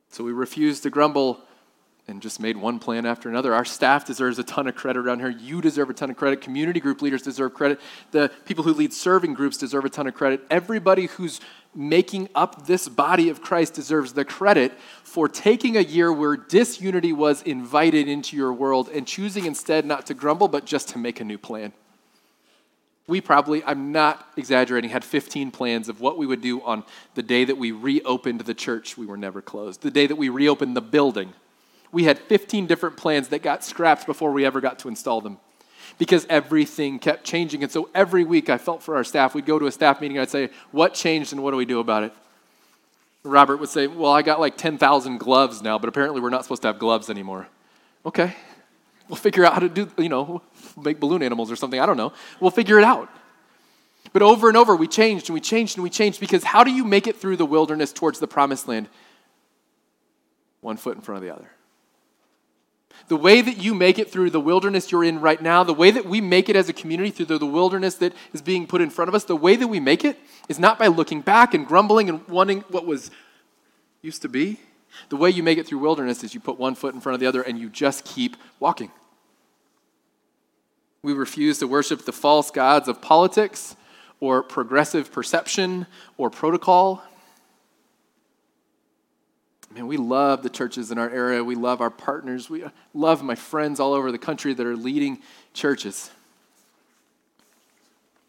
So 0.09 0.25
we 0.25 0.33
refuse 0.33 0.81
to 0.81 0.91
grumble 0.91 1.41
and 2.11 2.21
just 2.21 2.41
made 2.41 2.57
one 2.57 2.79
plan 2.79 3.07
after 3.07 3.29
another. 3.29 3.55
Our 3.55 3.65
staff 3.65 4.05
deserves 4.05 4.39
a 4.39 4.45
ton 4.45 4.67
of 4.67 4.75
credit 4.75 5.01
around 5.01 5.21
here. 5.21 5.31
You 5.31 5.61
deserve 5.61 5.89
a 5.89 5.95
ton 5.95 6.11
of 6.11 6.17
credit. 6.17 6.41
Community 6.41 6.81
group 6.81 7.01
leaders 7.01 7.23
deserve 7.23 7.55
credit. 7.55 7.81
The 8.11 8.31
people 8.45 8.65
who 8.65 8.75
lead 8.75 8.93
serving 8.93 9.35
groups 9.35 9.57
deserve 9.57 9.85
a 9.85 9.89
ton 9.89 10.07
of 10.07 10.15
credit. 10.15 10.43
Everybody 10.51 11.07
who's 11.07 11.41
making 11.75 12.29
up 12.35 12.67
this 12.67 12.89
body 12.89 13.29
of 13.29 13.41
Christ 13.41 13.75
deserves 13.75 14.13
the 14.13 14.25
credit 14.25 14.73
for 15.05 15.29
taking 15.29 15.77
a 15.77 15.81
year 15.81 16.13
where 16.13 16.37
disunity 16.37 17.13
was 17.13 17.43
invited 17.43 18.09
into 18.09 18.37
your 18.37 18.53
world 18.53 18.89
and 18.89 19.07
choosing 19.07 19.47
instead 19.47 19.87
not 19.87 20.07
to 20.07 20.15
grumble, 20.15 20.49
but 20.49 20.67
just 20.67 20.89
to 20.89 20.99
make 20.99 21.21
a 21.21 21.25
new 21.25 21.39
plan. 21.39 21.73
We 23.07 23.21
probably, 23.21 23.65
I'm 23.65 23.91
not 23.91 24.25
exaggerating, 24.37 24.91
had 24.91 25.05
15 25.05 25.51
plans 25.51 25.89
of 25.89 26.01
what 26.01 26.17
we 26.17 26.27
would 26.27 26.41
do 26.41 26.63
on 26.63 26.85
the 27.15 27.23
day 27.23 27.45
that 27.45 27.59
we 27.59 27.73
reopened 27.73 28.41
the 28.43 28.55
church. 28.55 28.97
We 28.97 29.07
were 29.07 29.17
never 29.17 29.43
closed. 29.43 29.83
The 29.83 29.91
day 29.91 30.07
that 30.07 30.17
we 30.17 30.29
reopened 30.29 30.77
the 30.77 30.81
building 30.81 31.35
we 31.93 32.05
had 32.05 32.19
15 32.19 32.67
different 32.67 32.97
plans 32.97 33.29
that 33.29 33.43
got 33.43 33.65
scrapped 33.65 34.07
before 34.07 34.33
we 34.33 34.45
ever 34.45 34.61
got 34.61 34.79
to 34.81 34.89
install 34.89 35.21
them 35.21 35.39
because 35.99 36.27
everything 36.31 36.99
kept 36.99 37.25
changing. 37.25 37.63
And 37.63 37.71
so 37.71 37.89
every 37.95 38.25
week 38.25 38.49
I 38.49 38.59
felt 38.59 38.83
for 38.83 38.97
our 38.97 39.05
staff, 39.05 39.35
we'd 39.35 39.47
go 39.47 39.59
to 39.59 39.67
a 39.67 39.73
staff 39.73 40.01
meeting, 40.01 40.17
and 40.17 40.23
I'd 40.23 40.31
say, 40.31 40.51
What 40.71 40.95
changed 40.95 41.33
and 41.33 41.43
what 41.43 41.51
do 41.51 41.57
we 41.57 41.65
do 41.65 41.81
about 41.81 42.05
it? 42.05 42.13
Robert 43.23 43.59
would 43.59 43.69
say, 43.69 43.87
Well, 43.87 44.13
I 44.13 44.23
got 44.23 44.41
like 44.41 44.57
10,000 44.57 45.19
gloves 45.19 45.63
now, 45.63 45.79
but 45.79 45.89
apparently 45.89 46.21
we're 46.21 46.31
not 46.31 46.43
supposed 46.45 46.63
to 46.63 46.69
have 46.69 46.79
gloves 46.79 47.11
anymore. 47.11 47.49
Okay, 48.07 48.35
we'll 49.09 49.17
figure 49.17 49.45
out 49.45 49.53
how 49.53 49.61
to 49.61 49.69
do, 49.69 49.91
you 49.99 50.09
know, 50.09 50.43
make 50.81 51.01
balloon 51.01 51.23
animals 51.23 51.51
or 51.51 51.57
something. 51.57 51.81
I 51.81 51.87
don't 51.87 51.99
know. 51.99 52.13
We'll 52.41 52.51
figure 52.51 52.79
it 52.79 52.85
out. 52.85 53.11
But 54.13 54.23
over 54.23 54.49
and 54.49 54.57
over, 54.57 54.75
we 54.75 54.89
changed 54.89 55.29
and 55.29 55.35
we 55.35 55.41
changed 55.41 55.77
and 55.77 55.85
we 55.85 55.91
changed 55.91 56.19
because 56.19 56.43
how 56.43 56.65
do 56.65 56.71
you 56.71 56.85
make 56.85 57.07
it 57.07 57.17
through 57.17 57.37
the 57.37 57.45
wilderness 57.45 57.93
towards 57.93 58.19
the 58.19 58.27
promised 58.27 58.67
land? 58.67 58.89
One 60.63 60.77
foot 60.77 60.97
in 60.97 61.03
front 61.03 61.19
of 61.19 61.23
the 61.23 61.35
other. 61.35 61.51
The 63.09 63.17
way 63.17 63.41
that 63.41 63.59
you 63.59 63.75
make 63.75 63.99
it 63.99 64.11
through 64.11 64.31
the 64.31 64.41
wilderness 64.41 64.93
you're 64.93 65.05
in 65.05 65.21
right 65.21 65.41
now, 65.41 65.65
the 65.65 65.75
way 65.75 65.91
that 65.91 66.07
we 66.07 66.21
make 66.21 66.49
it 66.49 66.57
as 66.57 66.69
a 66.69 66.73
community 66.73 67.11
through 67.11 67.39
the, 67.39 67.47
wilderness 67.47 67.97
that 67.97 68.13
is 68.33 68.43
being 68.43 68.67
put 68.67 68.81
in 68.81 68.91
front 68.91 69.09
of 69.09 69.15
us, 69.15 69.25
the 69.25 69.37
way 69.37 69.57
that 69.57 69.69
we 69.69 69.81
make 69.81 70.05
it 70.05 70.19
is 70.49 70.59
not 70.59 70.79
by 70.79 70.87
looking 70.87 71.21
back 71.21 71.55
and 71.55 71.67
grumbling 71.67 72.09
and 72.09 72.27
wanting 72.29 72.61
what 72.69 72.87
was 72.87 73.11
used 74.03 74.23
to 74.23 74.29
be. 74.29 74.61
The 75.09 75.17
way 75.17 75.31
you 75.31 75.43
make 75.43 75.59
it 75.59 75.67
through 75.67 75.79
wilderness 75.79 76.23
is 76.23 76.35
you 76.35 76.41
put 76.41 76.59
one 76.59 76.75
foot 76.75 76.95
in 76.95 77.01
front 77.01 77.15
of 77.15 77.21
the 77.21 77.27
other 77.27 77.43
and 77.43 77.59
you 77.59 77.69
just 77.69 78.05
keep 78.05 78.37
walking. 78.59 78.91
We 81.03 81.13
refuse 81.13 81.59
to 81.59 81.67
worship 81.67 82.05
the 82.05 82.13
false 82.13 82.51
gods 82.51 82.87
of 82.89 83.01
politics 83.01 83.77
or 84.21 84.43
progressive 84.43 85.11
perception 85.11 85.87
or 86.19 86.29
protocol. 86.31 87.03
Man, 89.73 89.87
we 89.87 89.97
love 89.97 90.43
the 90.43 90.51
churches 90.51 90.91
in 90.91 90.99
our 90.99 91.09
area. 91.09 91.45
We 91.45 91.55
love 91.55 91.81
our 91.81 91.91
partners. 91.91 92.51
We 92.51 92.65
love 92.93 93.23
my 93.23 93.37
friends 93.37 93.79
all 93.79 93.93
over 93.93 94.11
the 94.11 94.19
country 94.19 94.53
that 94.53 94.67
are 94.67 94.77
leading 94.77 95.21
churches. 95.55 96.11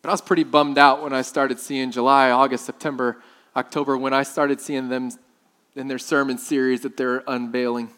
But 0.01 0.09
I 0.09 0.13
was 0.13 0.21
pretty 0.21 0.43
bummed 0.43 0.77
out 0.77 1.01
when 1.01 1.13
I 1.13 1.23
started 1.23 1.59
seeing 1.59 1.91
July, 1.91 2.29
August, 2.29 2.65
September, 2.65 3.17
October, 3.55 3.97
when 3.97 4.13
I 4.13 4.23
started 4.23 4.61
seeing 4.61 4.89
them 4.89 5.11
in 5.75 5.87
their 5.87 5.99
sermon 5.99 6.37
series 6.37 6.81
that 6.81 6.95
they're 6.95 7.23
unveiling. 7.27 7.89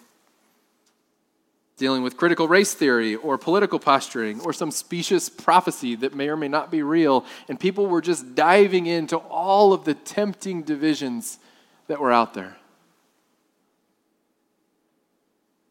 Dealing 1.76 2.04
with 2.04 2.16
critical 2.16 2.48
race 2.48 2.74
theory 2.74 3.16
or 3.16 3.38
political 3.38 3.80
posturing 3.80 4.40
or 4.42 4.54
some 4.54 4.72
specious 4.72 5.28
prophecy 5.28 5.96
that 5.96 6.14
may 6.14 6.30
or 6.30 6.38
may 6.38 6.48
not 6.48 6.72
be 6.72 6.82
real. 6.82 7.26
And 7.50 7.60
people 7.60 7.88
were 7.88 8.02
just 8.02 8.36
diving 8.36 8.86
into 8.86 9.18
all 9.18 9.74
of 9.74 9.84
the 9.84 9.96
tempting 9.96 10.64
divisions 10.64 11.40
that 11.88 12.00
were 12.00 12.12
out 12.12 12.34
there. 12.34 12.58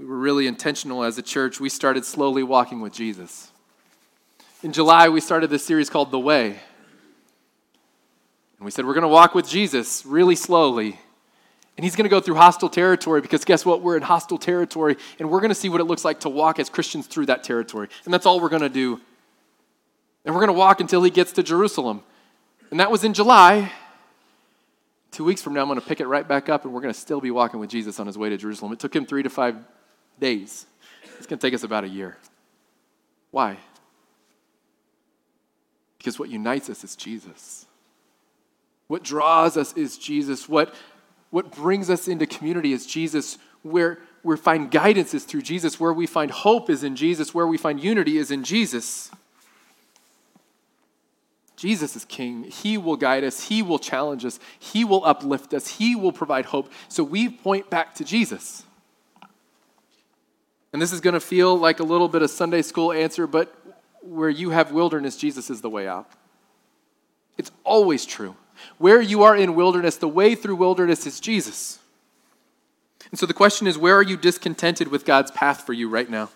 We 0.03 0.09
were 0.09 0.19
really 0.19 0.49
intentional 0.49 1.05
as 1.05 1.17
a 1.17 1.23
church. 1.23 1.61
We 1.61 1.69
started 1.69 2.05
slowly 2.05 2.43
walking 2.43 2.81
with 2.81 2.93
Jesus. 2.93 3.53
In 4.65 4.73
July, 4.73 5.09
we 5.09 5.21
started 5.21 5.49
this 5.49 5.65
series 5.65 5.89
called 5.89 6.11
The 6.11 6.19
Way. 6.19 6.49
And 6.49 8.65
we 8.65 8.73
said, 8.73 8.85
we're 8.85 8.95
going 8.95 9.03
to 9.03 9.09
walk 9.09 9.33
with 9.33 9.49
Jesus 9.49 10.05
really 10.05 10.35
slowly. 10.35 10.99
And 11.77 11.85
he's 11.85 11.95
going 11.95 12.03
to 12.03 12.11
go 12.11 12.19
through 12.19 12.35
hostile 12.35 12.69
territory 12.69 13.21
because 13.21 13.45
guess 13.45 13.65
what? 13.65 13.81
We're 13.81 13.97
in 13.97 14.03
hostile 14.03 14.39
territory, 14.39 14.97
and 15.21 15.31
we're 15.31 15.39
going 15.39 15.51
to 15.51 15.55
see 15.55 15.69
what 15.69 15.81
it 15.81 15.85
looks 15.85 16.05
like 16.05 16.19
to 16.21 16.29
walk 16.29 16.59
as 16.59 16.69
Christians 16.69 17.07
through 17.07 17.27
that 17.27 17.45
territory. 17.45 17.87
And 18.05 18.13
that's 18.13 18.27
all 18.27 18.41
we're 18.41 18.49
going 18.49 18.63
to 18.63 18.69
do. 18.69 19.01
And 20.25 20.35
we're 20.35 20.41
going 20.41 20.53
to 20.53 20.59
walk 20.59 20.81
until 20.81 21.05
he 21.05 21.13
gets 21.13 21.31
to 21.35 21.45
Jerusalem. 21.45 22.03
And 22.73 22.81
that 22.81 22.91
was 22.91 23.05
in 23.05 23.15
July. 23.15 23.71
Two 25.13 25.23
weeks 25.23 25.43
from 25.43 25.55
now, 25.55 25.61
I'm 25.61 25.69
going 25.69 25.81
to 25.81 25.87
pick 25.87 26.01
it 26.01 26.09
right 26.09 26.27
back 26.27 26.49
up, 26.49 26.65
and 26.65 26.75
we're 26.75 26.81
going 26.81 26.93
to 26.93 26.99
still 26.99 27.21
be 27.21 27.31
walking 27.31 27.61
with 27.61 27.71
Jesus 27.71 28.01
on 28.01 28.09
his 28.09 28.19
way 28.19 28.31
to 28.31 28.37
Jerusalem. 28.37 28.73
It 28.73 28.81
took 28.81 28.97
him 28.97 29.07
three 29.07 29.23
to 29.23 29.31
five 29.31 29.55
days. 30.19 30.67
It's 31.19 31.27
going 31.27 31.39
to 31.39 31.47
take 31.47 31.55
us 31.55 31.63
about 31.63 31.85
a 31.85 31.89
year. 31.89 32.17
Why? 33.31 33.59
Because 35.99 36.19
what 36.19 36.29
unites 36.29 36.69
us 36.69 36.83
is 36.85 36.97
Jesus. 36.97 37.67
What 38.89 39.03
draws 39.03 39.57
us 39.57 39.73
is 39.75 39.97
Jesus. 39.97 40.49
What, 40.49 40.75
what 41.31 41.53
brings 41.53 41.89
us 41.89 42.09
into 42.09 42.27
community 42.27 42.73
is 42.73 42.85
Jesus. 42.87 43.39
Where 43.63 44.01
we 44.23 44.37
find 44.37 44.71
guidance 44.71 45.15
is 45.15 45.25
through 45.25 45.43
Jesus. 45.43 45.79
Where 45.79 45.93
we 45.93 46.07
find 46.07 46.31
hope 46.31 46.69
is 46.69 46.83
in 46.85 46.97
Jesus. 46.97 47.33
Where 47.33 47.47
we 47.47 47.57
find 47.57 47.83
unity 47.83 48.19
is 48.19 48.31
in 48.31 48.43
Jesus. 48.43 49.11
Jesus 51.55 51.95
is 51.95 52.05
king. 52.05 52.43
He 52.43 52.77
will 52.77 52.97
guide 52.97 53.23
us. 53.23 53.45
He 53.45 53.63
will 53.63 53.79
challenge 53.79 54.25
us. 54.25 54.41
He 54.59 54.85
will 54.85 55.05
uplift 55.05 55.55
us. 55.55 55.69
He 55.69 55.95
will 55.95 56.11
provide 56.11 56.47
hope. 56.47 56.73
So 56.89 57.05
we 57.05 57.29
point 57.29 57.71
back 57.71 57.95
to 57.95 58.05
Jesus. 58.05 58.65
And 60.73 60.81
this 60.81 60.93
is 60.93 61.01
going 61.01 61.15
to 61.15 61.21
feel 61.21 61.57
like 61.59 61.81
a 61.81 61.85
little 61.85 62.09
bit 62.09 62.23
of 62.23 62.31
Sunday 62.31 62.63
school 62.63 62.93
answer, 62.93 63.27
but 63.27 63.55
where 64.01 64.31
you 64.31 64.51
have 64.51 64.73
wilderness, 64.73 65.17
Jesus 65.17 65.51
is 65.51 65.61
the 65.61 65.71
way 65.71 65.87
out. 65.87 66.09
It's 67.37 67.51
always 67.65 68.05
true. 68.05 68.37
Where 68.79 69.01
you 69.01 69.23
are 69.23 69.37
in 69.37 69.55
wilderness, 69.55 69.97
the 69.97 70.09
way 70.09 70.35
through 70.35 70.57
wilderness 70.57 71.07
is 71.07 71.21
Jesus. 71.21 71.79
And 73.11 73.19
so 73.19 73.27
the 73.27 73.35
question 73.35 73.67
is 73.67 73.77
where 73.77 73.97
are 73.97 74.03
you 74.03 74.17
discontented 74.17 74.89
with 74.89 75.05
God's 75.05 75.31
path 75.31 75.67
for 75.67 75.73
you 75.73 75.89
right 75.89 76.09
now? 76.09 76.31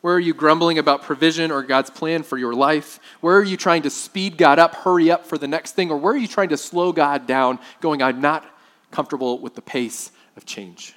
Where 0.00 0.14
are 0.14 0.20
you 0.20 0.34
grumbling 0.34 0.78
about 0.78 1.02
provision 1.02 1.52
or 1.52 1.62
God's 1.62 1.90
plan 1.90 2.24
for 2.24 2.36
your 2.36 2.54
life? 2.54 2.98
Where 3.20 3.36
are 3.36 3.44
you 3.44 3.56
trying 3.56 3.82
to 3.82 3.90
speed 3.90 4.36
God 4.36 4.58
up, 4.58 4.74
hurry 4.74 5.10
up 5.10 5.26
for 5.26 5.38
the 5.38 5.46
next 5.46 5.72
thing? 5.72 5.90
Or 5.90 5.96
where 5.96 6.12
are 6.12 6.16
you 6.16 6.26
trying 6.26 6.48
to 6.48 6.56
slow 6.56 6.92
God 6.92 7.26
down, 7.26 7.60
going, 7.80 8.02
I'm 8.02 8.20
not 8.20 8.44
comfortable 8.90 9.38
with 9.38 9.54
the 9.54 9.62
pace 9.62 10.10
of 10.36 10.44
change? 10.44 10.94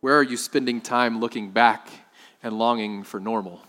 Where 0.00 0.16
are 0.16 0.22
you 0.22 0.36
spending 0.36 0.80
time 0.80 1.20
looking 1.20 1.50
back 1.50 1.88
and 2.42 2.58
longing 2.58 3.02
for 3.02 3.18
normal? 3.18 3.62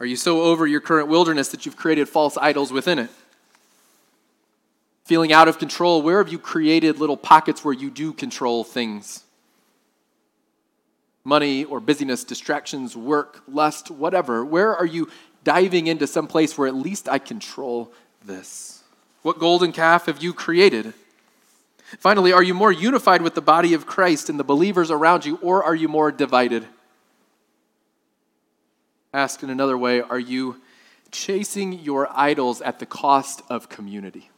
Are 0.00 0.06
you 0.06 0.16
so 0.16 0.42
over 0.42 0.66
your 0.66 0.80
current 0.80 1.08
wilderness 1.08 1.48
that 1.48 1.66
you've 1.66 1.76
created 1.76 2.08
false 2.08 2.36
idols 2.36 2.72
within 2.72 2.98
it? 2.98 3.10
Feeling 5.04 5.32
out 5.32 5.48
of 5.48 5.58
control, 5.58 6.02
where 6.02 6.18
have 6.18 6.30
you 6.30 6.38
created 6.38 6.98
little 6.98 7.16
pockets 7.16 7.64
where 7.64 7.74
you 7.74 7.90
do 7.90 8.12
control 8.12 8.62
things? 8.62 9.24
Money 11.24 11.64
or 11.64 11.80
busyness, 11.80 12.24
distractions, 12.24 12.96
work, 12.96 13.42
lust, 13.48 13.90
whatever. 13.90 14.44
Where 14.44 14.76
are 14.76 14.86
you 14.86 15.10
diving 15.44 15.86
into 15.86 16.06
some 16.06 16.26
place 16.26 16.56
where 16.56 16.68
at 16.68 16.74
least 16.74 17.08
I 17.08 17.18
control 17.18 17.92
this? 18.24 18.82
What 19.22 19.38
golden 19.38 19.72
calf 19.72 20.06
have 20.06 20.22
you 20.22 20.32
created? 20.32 20.92
Finally, 21.98 22.32
are 22.32 22.42
you 22.42 22.52
more 22.52 22.72
unified 22.72 23.22
with 23.22 23.34
the 23.34 23.40
body 23.40 23.72
of 23.72 23.86
Christ 23.86 24.28
and 24.28 24.38
the 24.38 24.44
believers 24.44 24.90
around 24.90 25.24
you, 25.24 25.38
or 25.42 25.64
are 25.64 25.74
you 25.74 25.88
more 25.88 26.12
divided? 26.12 26.66
Ask 29.14 29.42
in 29.42 29.48
another 29.48 29.78
way 29.78 30.02
are 30.02 30.18
you 30.18 30.60
chasing 31.10 31.72
your 31.72 32.08
idols 32.14 32.60
at 32.60 32.78
the 32.78 32.86
cost 32.86 33.42
of 33.48 33.68
community? 33.68 34.30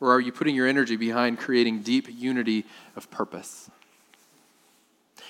Or 0.00 0.12
are 0.12 0.20
you 0.20 0.30
putting 0.30 0.54
your 0.54 0.68
energy 0.68 0.96
behind 0.96 1.38
creating 1.38 1.82
deep 1.82 2.06
unity 2.10 2.64
of 2.94 3.10
purpose? 3.10 3.70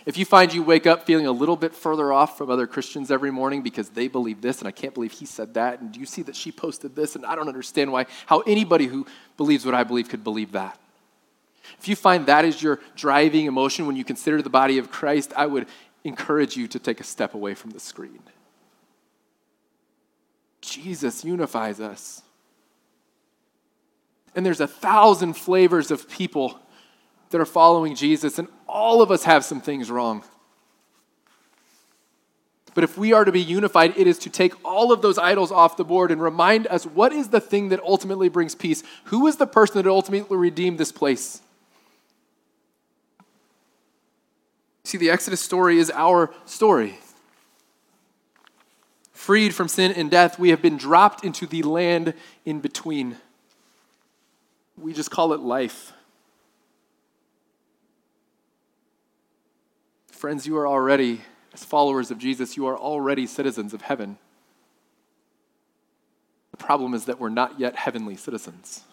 If 0.06 0.16
you 0.16 0.24
find 0.24 0.54
you 0.54 0.62
wake 0.62 0.86
up 0.86 1.04
feeling 1.04 1.26
a 1.26 1.32
little 1.32 1.56
bit 1.56 1.74
further 1.74 2.12
off 2.12 2.38
from 2.38 2.48
other 2.48 2.68
Christians 2.68 3.10
every 3.10 3.32
morning 3.32 3.62
because 3.62 3.88
they 3.88 4.06
believe 4.06 4.40
this 4.40 4.60
and 4.60 4.68
I 4.68 4.70
can't 4.70 4.94
believe 4.94 5.10
he 5.10 5.26
said 5.26 5.54
that, 5.54 5.80
and 5.80 5.90
do 5.90 5.98
you 5.98 6.06
see 6.06 6.22
that 6.22 6.36
she 6.36 6.52
posted 6.52 6.94
this 6.94 7.16
and 7.16 7.26
I 7.26 7.34
don't 7.34 7.48
understand 7.48 7.90
why, 7.90 8.06
how 8.26 8.40
anybody 8.40 8.86
who 8.86 9.04
believes 9.36 9.66
what 9.66 9.74
I 9.74 9.82
believe 9.82 10.08
could 10.08 10.22
believe 10.22 10.52
that. 10.52 10.78
If 11.80 11.88
you 11.88 11.96
find 11.96 12.26
that 12.26 12.44
is 12.44 12.62
your 12.62 12.78
driving 12.94 13.46
emotion 13.46 13.88
when 13.88 13.96
you 13.96 14.04
consider 14.04 14.40
the 14.40 14.48
body 14.48 14.78
of 14.78 14.92
Christ, 14.92 15.32
I 15.36 15.46
would 15.46 15.66
encourage 16.04 16.56
you 16.56 16.68
to 16.68 16.78
take 16.78 17.00
a 17.00 17.04
step 17.04 17.34
away 17.34 17.54
from 17.54 17.72
the 17.72 17.80
screen. 17.80 18.20
Jesus 20.60 21.24
unifies 21.24 21.80
us. 21.80 22.22
And 24.36 24.46
there's 24.46 24.60
a 24.60 24.68
thousand 24.68 25.32
flavors 25.32 25.90
of 25.90 26.08
people 26.08 26.60
that 27.30 27.40
are 27.40 27.46
following 27.46 27.94
Jesus, 27.94 28.38
and 28.38 28.48
all 28.68 29.02
of 29.02 29.10
us 29.10 29.24
have 29.24 29.44
some 29.44 29.60
things 29.60 29.90
wrong. 29.90 30.22
But 32.76 32.84
if 32.84 32.98
we 32.98 33.14
are 33.14 33.24
to 33.24 33.32
be 33.32 33.40
unified, 33.40 33.96
it 33.96 34.06
is 34.06 34.18
to 34.18 34.30
take 34.30 34.52
all 34.62 34.92
of 34.92 35.00
those 35.00 35.16
idols 35.16 35.50
off 35.50 35.78
the 35.78 35.84
board 35.84 36.10
and 36.10 36.20
remind 36.20 36.66
us 36.66 36.84
what 36.84 37.10
is 37.10 37.28
the 37.28 37.40
thing 37.40 37.70
that 37.70 37.80
ultimately 37.80 38.28
brings 38.28 38.54
peace? 38.54 38.82
Who 39.04 39.26
is 39.26 39.36
the 39.36 39.46
person 39.46 39.82
that 39.82 39.88
ultimately 39.88 40.36
redeemed 40.36 40.76
this 40.76 40.92
place? 40.92 41.40
See, 44.84 44.98
the 44.98 45.08
Exodus 45.08 45.40
story 45.40 45.78
is 45.78 45.90
our 45.90 46.32
story. 46.44 46.98
Freed 49.14 49.54
from 49.54 49.68
sin 49.68 49.92
and 49.92 50.10
death, 50.10 50.38
we 50.38 50.50
have 50.50 50.60
been 50.60 50.76
dropped 50.76 51.24
into 51.24 51.46
the 51.46 51.62
land 51.62 52.12
in 52.44 52.60
between. 52.60 53.16
We 54.76 54.92
just 54.92 55.10
call 55.10 55.32
it 55.32 55.40
life. 55.40 55.94
Friends, 60.16 60.46
you 60.46 60.56
are 60.56 60.66
already, 60.66 61.20
as 61.52 61.62
followers 61.62 62.10
of 62.10 62.16
Jesus, 62.16 62.56
you 62.56 62.66
are 62.66 62.76
already 62.76 63.26
citizens 63.26 63.74
of 63.74 63.82
heaven. 63.82 64.16
The 66.52 66.56
problem 66.56 66.94
is 66.94 67.04
that 67.04 67.20
we're 67.20 67.28
not 67.28 67.60
yet 67.60 67.76
heavenly 67.76 68.16
citizens. 68.16 68.84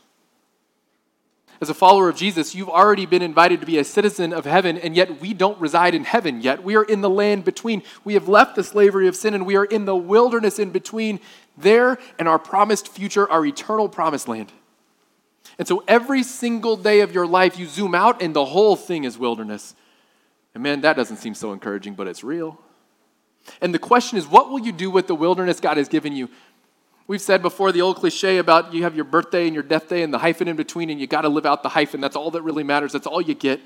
As 1.61 1.69
a 1.69 1.73
follower 1.73 2.09
of 2.09 2.17
Jesus, 2.17 2.53
you've 2.53 2.67
already 2.67 3.05
been 3.05 3.21
invited 3.21 3.61
to 3.61 3.65
be 3.65 3.77
a 3.77 3.85
citizen 3.85 4.33
of 4.33 4.43
heaven, 4.43 4.77
and 4.77 4.97
yet 4.97 5.21
we 5.21 5.33
don't 5.33 5.57
reside 5.61 5.95
in 5.95 6.03
heaven 6.03 6.41
yet. 6.41 6.61
We 6.61 6.75
are 6.75 6.83
in 6.83 6.99
the 6.99 7.09
land 7.09 7.45
between. 7.45 7.83
We 8.03 8.15
have 8.15 8.27
left 8.27 8.57
the 8.57 8.63
slavery 8.63 9.07
of 9.07 9.15
sin, 9.15 9.33
and 9.33 9.45
we 9.45 9.55
are 9.55 9.63
in 9.63 9.85
the 9.85 9.95
wilderness 9.95 10.59
in 10.59 10.71
between 10.71 11.21
there 11.57 11.99
and 12.19 12.27
our 12.27 12.37
promised 12.37 12.89
future, 12.89 13.31
our 13.31 13.45
eternal 13.45 13.87
promised 13.87 14.27
land. 14.27 14.51
And 15.57 15.69
so 15.69 15.85
every 15.87 16.21
single 16.21 16.75
day 16.75 16.99
of 16.99 17.13
your 17.13 17.27
life, 17.27 17.57
you 17.57 17.65
zoom 17.65 17.95
out, 17.95 18.21
and 18.21 18.35
the 18.35 18.43
whole 18.43 18.75
thing 18.75 19.05
is 19.05 19.17
wilderness. 19.17 19.73
And 20.53 20.63
man, 20.63 20.81
that 20.81 20.95
doesn't 20.95 21.17
seem 21.17 21.33
so 21.33 21.51
encouraging, 21.53 21.95
but 21.95 22.07
it's 22.07 22.23
real. 22.23 22.59
And 23.61 23.73
the 23.73 23.79
question 23.79 24.17
is, 24.17 24.25
what 24.27 24.49
will 24.49 24.59
you 24.59 24.71
do 24.71 24.89
with 24.89 25.07
the 25.07 25.15
wilderness 25.15 25.59
God 25.59 25.77
has 25.77 25.87
given 25.87 26.13
you? 26.13 26.29
We've 27.07 27.21
said 27.21 27.41
before 27.41 27.71
the 27.71 27.81
old 27.81 27.97
cliche 27.97 28.37
about 28.37 28.73
you 28.73 28.83
have 28.83 28.95
your 28.95 29.03
birthday 29.05 29.45
and 29.45 29.53
your 29.53 29.63
death 29.63 29.89
day 29.89 30.03
and 30.03 30.13
the 30.13 30.19
hyphen 30.19 30.47
in 30.47 30.55
between, 30.55 30.89
and 30.89 30.99
you 30.99 31.07
got 31.07 31.21
to 31.21 31.29
live 31.29 31.45
out 31.45 31.61
the 31.61 31.69
hyphen. 31.69 31.99
That's 31.99 32.15
all 32.15 32.31
that 32.31 32.41
really 32.43 32.63
matters. 32.63 32.93
That's 32.93 33.07
all 33.07 33.21
you 33.21 33.33
get. 33.33 33.59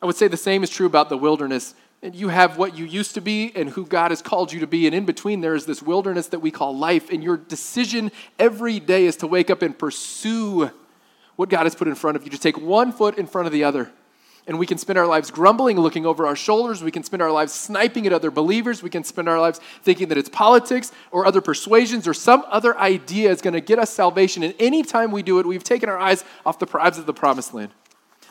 I 0.00 0.06
would 0.06 0.16
say 0.16 0.28
the 0.28 0.36
same 0.36 0.62
is 0.62 0.70
true 0.70 0.86
about 0.86 1.08
the 1.08 1.16
wilderness. 1.16 1.74
And 2.04 2.14
you 2.14 2.28
have 2.28 2.58
what 2.58 2.76
you 2.76 2.84
used 2.84 3.14
to 3.14 3.20
be 3.20 3.52
and 3.54 3.70
who 3.70 3.86
God 3.86 4.10
has 4.10 4.22
called 4.22 4.52
you 4.52 4.60
to 4.60 4.66
be. 4.66 4.86
And 4.86 4.94
in 4.94 5.04
between, 5.04 5.40
there 5.40 5.54
is 5.54 5.66
this 5.66 5.80
wilderness 5.82 6.26
that 6.28 6.40
we 6.40 6.50
call 6.50 6.76
life. 6.76 7.10
And 7.10 7.22
your 7.22 7.36
decision 7.36 8.10
every 8.40 8.80
day 8.80 9.06
is 9.06 9.16
to 9.18 9.28
wake 9.28 9.50
up 9.50 9.62
and 9.62 9.76
pursue 9.76 10.70
what 11.36 11.48
God 11.48 11.62
has 11.64 11.76
put 11.76 11.86
in 11.88 11.94
front 11.94 12.16
of 12.16 12.24
you, 12.24 12.30
to 12.30 12.38
take 12.38 12.58
one 12.60 12.92
foot 12.92 13.18
in 13.18 13.26
front 13.26 13.46
of 13.46 13.52
the 13.52 13.64
other. 13.64 13.90
And 14.46 14.58
we 14.58 14.66
can 14.66 14.76
spend 14.76 14.98
our 14.98 15.06
lives 15.06 15.30
grumbling, 15.30 15.78
looking 15.78 16.04
over 16.04 16.26
our 16.26 16.34
shoulders. 16.34 16.82
We 16.82 16.90
can 16.90 17.04
spend 17.04 17.22
our 17.22 17.30
lives 17.30 17.52
sniping 17.52 18.06
at 18.06 18.12
other 18.12 18.30
believers. 18.30 18.82
We 18.82 18.90
can 18.90 19.04
spend 19.04 19.28
our 19.28 19.40
lives 19.40 19.60
thinking 19.82 20.08
that 20.08 20.18
it's 20.18 20.28
politics 20.28 20.90
or 21.12 21.26
other 21.26 21.40
persuasions 21.40 22.08
or 22.08 22.14
some 22.14 22.44
other 22.48 22.76
idea 22.76 23.30
is 23.30 23.40
going 23.40 23.54
to 23.54 23.60
get 23.60 23.78
us 23.78 23.90
salvation. 23.90 24.42
And 24.42 24.54
anytime 24.58 25.12
we 25.12 25.22
do 25.22 25.38
it, 25.38 25.46
we've 25.46 25.62
taken 25.62 25.88
our 25.88 25.98
eyes 25.98 26.24
off 26.44 26.58
the 26.58 26.66
prize 26.66 26.98
of 26.98 27.06
the 27.06 27.14
promised 27.14 27.54
land. 27.54 27.70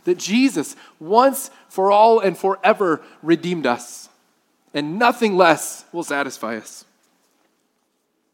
That 0.03 0.17
Jesus, 0.17 0.75
once 0.99 1.49
for 1.69 1.91
all 1.91 2.19
and 2.19 2.37
forever, 2.37 3.01
redeemed 3.21 3.65
us, 3.65 4.09
and 4.73 4.97
nothing 4.99 5.37
less 5.37 5.85
will 5.93 6.03
satisfy 6.03 6.57
us. 6.57 6.85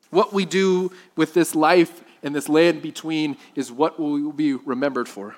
What 0.10 0.34
we 0.34 0.46
do 0.46 0.92
with 1.16 1.34
this 1.34 1.54
life 1.54 2.04
and 2.24 2.34
this 2.34 2.50
land 2.50 2.82
between 2.82 3.38
is 3.54 3.72
what 3.72 4.00
we 4.00 4.24
will 4.24 4.32
be 4.32 4.54
remembered 4.54 5.10
for. 5.10 5.36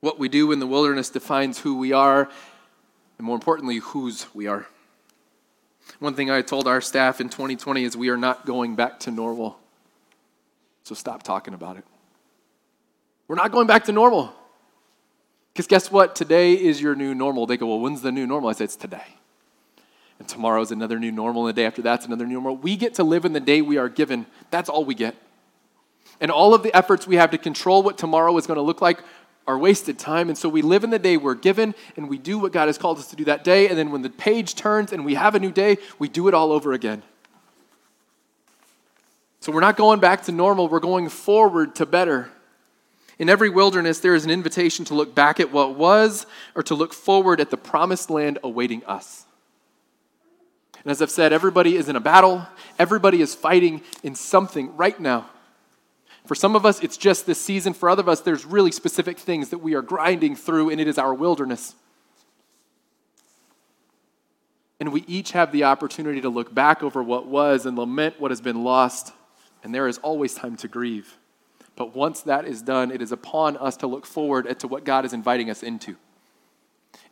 What 0.00 0.18
we 0.18 0.28
do 0.28 0.52
in 0.52 0.60
the 0.60 0.66
wilderness 0.66 1.10
defines 1.10 1.58
who 1.58 1.78
we 1.78 1.92
are, 1.92 2.30
and 3.18 3.26
more 3.26 3.34
importantly, 3.34 3.78
whose 3.78 4.32
we 4.34 4.46
are. 4.46 4.66
One 5.98 6.14
thing 6.14 6.30
I 6.30 6.42
told 6.42 6.68
our 6.68 6.80
staff 6.80 7.20
in 7.20 7.28
2020 7.28 7.82
is 7.82 7.96
we 7.96 8.10
are 8.10 8.16
not 8.16 8.46
going 8.46 8.76
back 8.76 9.00
to 9.00 9.10
normal. 9.10 9.58
So 10.84 10.94
stop 10.94 11.22
talking 11.22 11.54
about 11.54 11.76
it. 11.76 11.84
We're 13.26 13.36
not 13.36 13.52
going 13.52 13.66
back 13.66 13.84
to 13.84 13.92
normal. 13.92 14.32
Because 15.52 15.66
guess 15.66 15.90
what? 15.90 16.14
Today 16.14 16.54
is 16.54 16.80
your 16.80 16.94
new 16.94 17.14
normal. 17.14 17.46
They 17.46 17.56
go, 17.56 17.66
Well, 17.66 17.80
when's 17.80 18.00
the 18.00 18.12
new 18.12 18.26
normal? 18.26 18.48
I 18.50 18.52
say, 18.52 18.64
It's 18.64 18.76
today. 18.76 19.16
And 20.18 20.28
tomorrow 20.28 20.60
is 20.60 20.70
another 20.70 20.98
new 20.98 21.12
normal, 21.12 21.46
and 21.46 21.56
the 21.56 21.60
day 21.60 21.66
after 21.66 21.82
that's 21.82 22.06
another 22.06 22.26
new 22.26 22.34
normal. 22.34 22.56
We 22.56 22.76
get 22.76 22.94
to 22.94 23.04
live 23.04 23.24
in 23.24 23.32
the 23.32 23.40
day 23.40 23.60
we 23.60 23.76
are 23.76 23.88
given. 23.88 24.26
That's 24.50 24.68
all 24.68 24.84
we 24.84 24.94
get. 24.94 25.16
And 26.20 26.30
all 26.30 26.54
of 26.54 26.62
the 26.62 26.74
efforts 26.76 27.06
we 27.06 27.16
have 27.16 27.30
to 27.30 27.38
control 27.38 27.82
what 27.82 27.98
tomorrow 27.98 28.36
is 28.36 28.46
going 28.46 28.56
to 28.56 28.62
look 28.62 28.80
like 28.80 29.00
are 29.48 29.58
wasted 29.58 29.98
time. 29.98 30.28
And 30.28 30.36
so 30.36 30.48
we 30.48 30.60
live 30.62 30.84
in 30.84 30.90
the 30.90 30.98
day 30.98 31.16
we're 31.16 31.34
given, 31.34 31.74
and 31.96 32.08
we 32.08 32.18
do 32.18 32.38
what 32.38 32.52
God 32.52 32.66
has 32.66 32.76
called 32.76 32.98
us 32.98 33.08
to 33.08 33.16
do 33.16 33.24
that 33.24 33.42
day. 33.42 33.68
And 33.68 33.78
then 33.78 33.90
when 33.90 34.02
the 34.02 34.10
page 34.10 34.54
turns 34.54 34.92
and 34.92 35.04
we 35.04 35.14
have 35.14 35.34
a 35.34 35.40
new 35.40 35.50
day, 35.50 35.78
we 35.98 36.06
do 36.06 36.28
it 36.28 36.34
all 36.34 36.52
over 36.52 36.74
again. 36.74 37.02
So 39.40 39.50
we're 39.50 39.60
not 39.60 39.78
going 39.78 40.00
back 40.00 40.24
to 40.24 40.32
normal, 40.32 40.68
we're 40.68 40.80
going 40.80 41.08
forward 41.08 41.74
to 41.76 41.86
better. 41.86 42.30
In 43.18 43.28
every 43.28 43.48
wilderness, 43.48 43.98
there 43.98 44.14
is 44.14 44.24
an 44.24 44.30
invitation 44.30 44.84
to 44.86 44.94
look 44.94 45.14
back 45.14 45.40
at 45.40 45.50
what 45.50 45.74
was 45.74 46.26
or 46.54 46.62
to 46.64 46.74
look 46.74 46.92
forward 46.92 47.40
at 47.40 47.50
the 47.50 47.56
promised 47.56 48.10
land 48.10 48.38
awaiting 48.44 48.84
us. 48.84 49.24
And 50.84 50.90
as 50.90 51.00
I've 51.00 51.10
said, 51.10 51.32
everybody 51.32 51.76
is 51.76 51.88
in 51.88 51.96
a 51.96 52.00
battle, 52.00 52.46
everybody 52.78 53.22
is 53.22 53.34
fighting 53.34 53.82
in 54.02 54.14
something 54.14 54.76
right 54.76 54.98
now. 55.00 55.30
For 56.28 56.34
some 56.34 56.54
of 56.54 56.66
us, 56.66 56.82
it's 56.82 56.98
just 56.98 57.24
this 57.24 57.40
season. 57.40 57.72
For 57.72 57.88
other 57.88 58.02
of 58.02 58.08
us, 58.10 58.20
there's 58.20 58.44
really 58.44 58.70
specific 58.70 59.18
things 59.18 59.48
that 59.48 59.60
we 59.60 59.72
are 59.74 59.80
grinding 59.80 60.36
through, 60.36 60.68
and 60.68 60.78
it 60.78 60.86
is 60.86 60.98
our 60.98 61.14
wilderness. 61.14 61.74
And 64.78 64.92
we 64.92 65.04
each 65.06 65.32
have 65.32 65.52
the 65.52 65.64
opportunity 65.64 66.20
to 66.20 66.28
look 66.28 66.54
back 66.54 66.82
over 66.82 67.02
what 67.02 67.26
was 67.26 67.64
and 67.64 67.78
lament 67.78 68.20
what 68.20 68.30
has 68.30 68.42
been 68.42 68.62
lost. 68.62 69.14
And 69.64 69.74
there 69.74 69.88
is 69.88 69.96
always 69.96 70.34
time 70.34 70.58
to 70.58 70.68
grieve. 70.68 71.16
But 71.76 71.96
once 71.96 72.20
that 72.20 72.44
is 72.44 72.60
done, 72.60 72.90
it 72.90 73.00
is 73.00 73.10
upon 73.10 73.56
us 73.56 73.78
to 73.78 73.86
look 73.86 74.04
forward 74.04 74.60
to 74.60 74.68
what 74.68 74.84
God 74.84 75.06
is 75.06 75.14
inviting 75.14 75.48
us 75.48 75.62
into. 75.62 75.96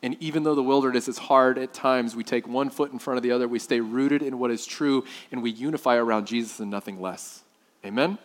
And 0.02 0.22
even 0.22 0.42
though 0.42 0.55
the 0.55 0.62
wilderness 0.62 1.09
is 1.09 1.16
hard 1.16 1.57
at 1.57 1.72
times, 1.72 2.14
we 2.14 2.22
take 2.22 2.46
one 2.46 2.68
foot 2.68 2.92
in 2.92 2.98
front 2.98 3.16
of 3.16 3.22
the 3.22 3.33
other, 3.33 3.48
we 3.48 3.61
stay 3.61 3.81
rooted 3.81 4.20
in 4.20 4.38
what 4.38 4.50
is 4.50 4.66
true, 4.66 5.07
and 5.33 5.42
we 5.42 5.50
unify 5.50 5.96
around 5.96 6.26
Jesus 6.26 6.61
and 6.61 6.70
nothing 6.70 7.00
less. 7.00 7.42
Amen? 7.83 8.18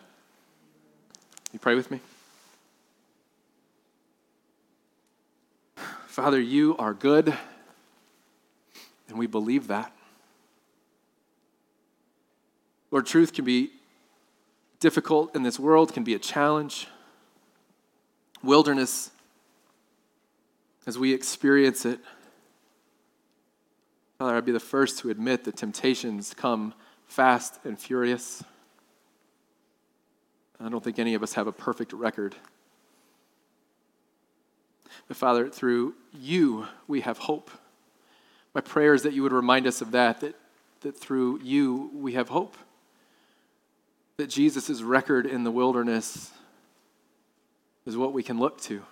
You 1.52 1.58
pray 1.58 1.74
with 1.74 1.90
me? 1.90 2.00
Father, 6.06 6.40
you 6.40 6.76
are 6.78 6.94
good, 6.94 7.34
and 9.08 9.18
we 9.18 9.26
believe 9.26 9.66
that. 9.68 9.92
Lord, 12.90 13.06
truth 13.06 13.32
can 13.32 13.44
be 13.44 13.70
difficult 14.80 15.34
in 15.34 15.42
this 15.42 15.58
world, 15.58 15.94
can 15.94 16.04
be 16.04 16.14
a 16.14 16.18
challenge. 16.18 16.88
Wilderness 18.42 19.10
as 20.86 20.98
we 20.98 21.12
experience 21.12 21.86
it. 21.86 22.00
Father, 24.18 24.36
I'd 24.36 24.44
be 24.44 24.52
the 24.52 24.60
first 24.60 24.98
to 25.00 25.10
admit 25.10 25.44
that 25.44 25.56
temptations 25.56 26.34
come 26.34 26.74
fast 27.06 27.58
and 27.64 27.78
furious. 27.78 28.42
I 30.62 30.68
don't 30.68 30.82
think 30.82 30.98
any 30.98 31.14
of 31.14 31.22
us 31.22 31.34
have 31.34 31.46
a 31.46 31.52
perfect 31.52 31.92
record. 31.92 32.34
But 35.08 35.16
Father, 35.16 35.48
through 35.48 35.94
you, 36.12 36.66
we 36.86 37.00
have 37.00 37.18
hope. 37.18 37.50
My 38.54 38.60
prayer 38.60 38.94
is 38.94 39.02
that 39.02 39.12
you 39.12 39.22
would 39.22 39.32
remind 39.32 39.66
us 39.66 39.80
of 39.80 39.90
that, 39.92 40.20
that, 40.20 40.36
that 40.82 40.96
through 40.96 41.40
you, 41.42 41.90
we 41.94 42.12
have 42.12 42.28
hope. 42.28 42.56
That 44.18 44.28
Jesus' 44.28 44.82
record 44.82 45.26
in 45.26 45.42
the 45.42 45.50
wilderness 45.50 46.30
is 47.86 47.96
what 47.96 48.12
we 48.12 48.22
can 48.22 48.38
look 48.38 48.60
to 48.62 48.82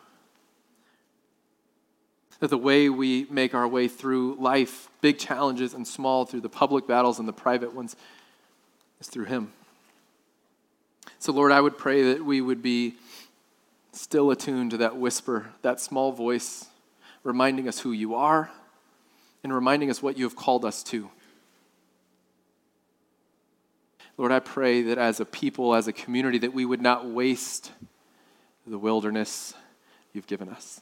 that 2.41 2.49
the 2.49 2.59
way 2.59 2.89
we 2.89 3.27
make 3.31 3.55
our 3.55 3.69
way 3.69 3.87
through 3.87 4.35
life, 4.37 4.89
big 5.03 5.19
challenges 5.19 5.75
and 5.75 5.87
small, 5.87 6.25
through 6.25 6.41
the 6.41 6.49
public 6.49 6.87
battles 6.87 7.19
and 7.19 7.29
the 7.29 7.33
private 7.33 7.75
ones, 7.75 7.95
is 8.99 9.09
through 9.09 9.27
Him. 9.27 9.53
So, 11.21 11.35
Lord, 11.35 11.53
I 11.53 11.61
would 11.61 11.77
pray 11.77 12.15
that 12.15 12.25
we 12.25 12.41
would 12.41 12.63
be 12.63 12.95
still 13.93 14.31
attuned 14.31 14.71
to 14.71 14.79
that 14.79 14.97
whisper, 14.97 15.51
that 15.61 15.79
small 15.79 16.13
voice, 16.13 16.65
reminding 17.23 17.69
us 17.69 17.79
who 17.79 17.93
you 17.93 18.15
are 18.15 18.51
and 19.45 19.53
reminding 19.53 19.91
us 19.91 20.03
what 20.03 20.17
you 20.17 20.25
have 20.25 20.35
called 20.35 20.65
us 20.65 20.83
to. 20.85 21.11
Lord, 24.17 24.33
I 24.33 24.39
pray 24.39 24.81
that 24.81 24.97
as 24.97 25.21
a 25.21 25.27
people, 25.27 25.75
as 25.75 25.87
a 25.87 25.93
community, 25.93 26.39
that 26.39 26.55
we 26.55 26.65
would 26.65 26.81
not 26.81 27.07
waste 27.07 27.71
the 28.67 28.79
wilderness 28.79 29.53
you've 30.15 30.27
given 30.27 30.49
us. 30.49 30.81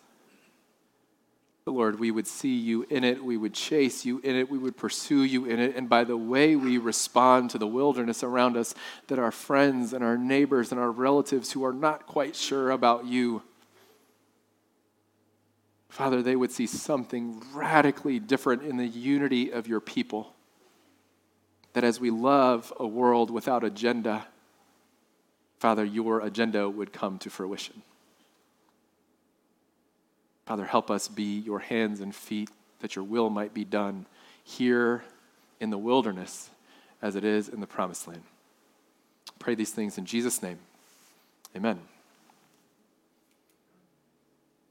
Lord, 1.70 1.98
we 1.98 2.10
would 2.10 2.26
see 2.26 2.56
you 2.56 2.86
in 2.90 3.04
it, 3.04 3.22
we 3.22 3.36
would 3.36 3.54
chase 3.54 4.04
you 4.04 4.20
in 4.20 4.36
it, 4.36 4.50
we 4.50 4.58
would 4.58 4.76
pursue 4.76 5.22
you 5.22 5.44
in 5.44 5.58
it, 5.58 5.76
and 5.76 5.88
by 5.88 6.04
the 6.04 6.16
way 6.16 6.56
we 6.56 6.78
respond 6.78 7.50
to 7.50 7.58
the 7.58 7.66
wilderness 7.66 8.22
around 8.22 8.56
us, 8.56 8.74
that 9.08 9.18
our 9.18 9.30
friends 9.30 9.92
and 9.92 10.04
our 10.04 10.16
neighbors 10.16 10.70
and 10.72 10.80
our 10.80 10.90
relatives 10.90 11.52
who 11.52 11.64
are 11.64 11.72
not 11.72 12.06
quite 12.06 12.36
sure 12.36 12.70
about 12.70 13.06
you, 13.06 13.42
Father, 15.88 16.22
they 16.22 16.36
would 16.36 16.52
see 16.52 16.66
something 16.66 17.42
radically 17.52 18.20
different 18.20 18.62
in 18.62 18.76
the 18.76 18.86
unity 18.86 19.50
of 19.50 19.66
your 19.66 19.80
people. 19.80 20.32
That 21.72 21.84
as 21.84 21.98
we 21.98 22.10
love 22.10 22.72
a 22.78 22.86
world 22.86 23.30
without 23.30 23.64
agenda, 23.64 24.26
Father, 25.58 25.84
your 25.84 26.20
agenda 26.20 26.68
would 26.68 26.92
come 26.92 27.18
to 27.18 27.30
fruition. 27.30 27.82
Father, 30.48 30.64
help 30.64 30.90
us 30.90 31.08
be 31.08 31.40
your 31.40 31.58
hands 31.58 32.00
and 32.00 32.14
feet 32.14 32.48
that 32.80 32.96
your 32.96 33.04
will 33.04 33.28
might 33.28 33.52
be 33.52 33.66
done 33.66 34.06
here 34.42 35.04
in 35.60 35.68
the 35.68 35.76
wilderness 35.76 36.48
as 37.02 37.16
it 37.16 37.22
is 37.22 37.50
in 37.50 37.60
the 37.60 37.66
promised 37.66 38.08
land. 38.08 38.22
Pray 39.38 39.54
these 39.54 39.72
things 39.72 39.98
in 39.98 40.06
Jesus' 40.06 40.42
name. 40.42 40.58
Amen. 41.54 41.78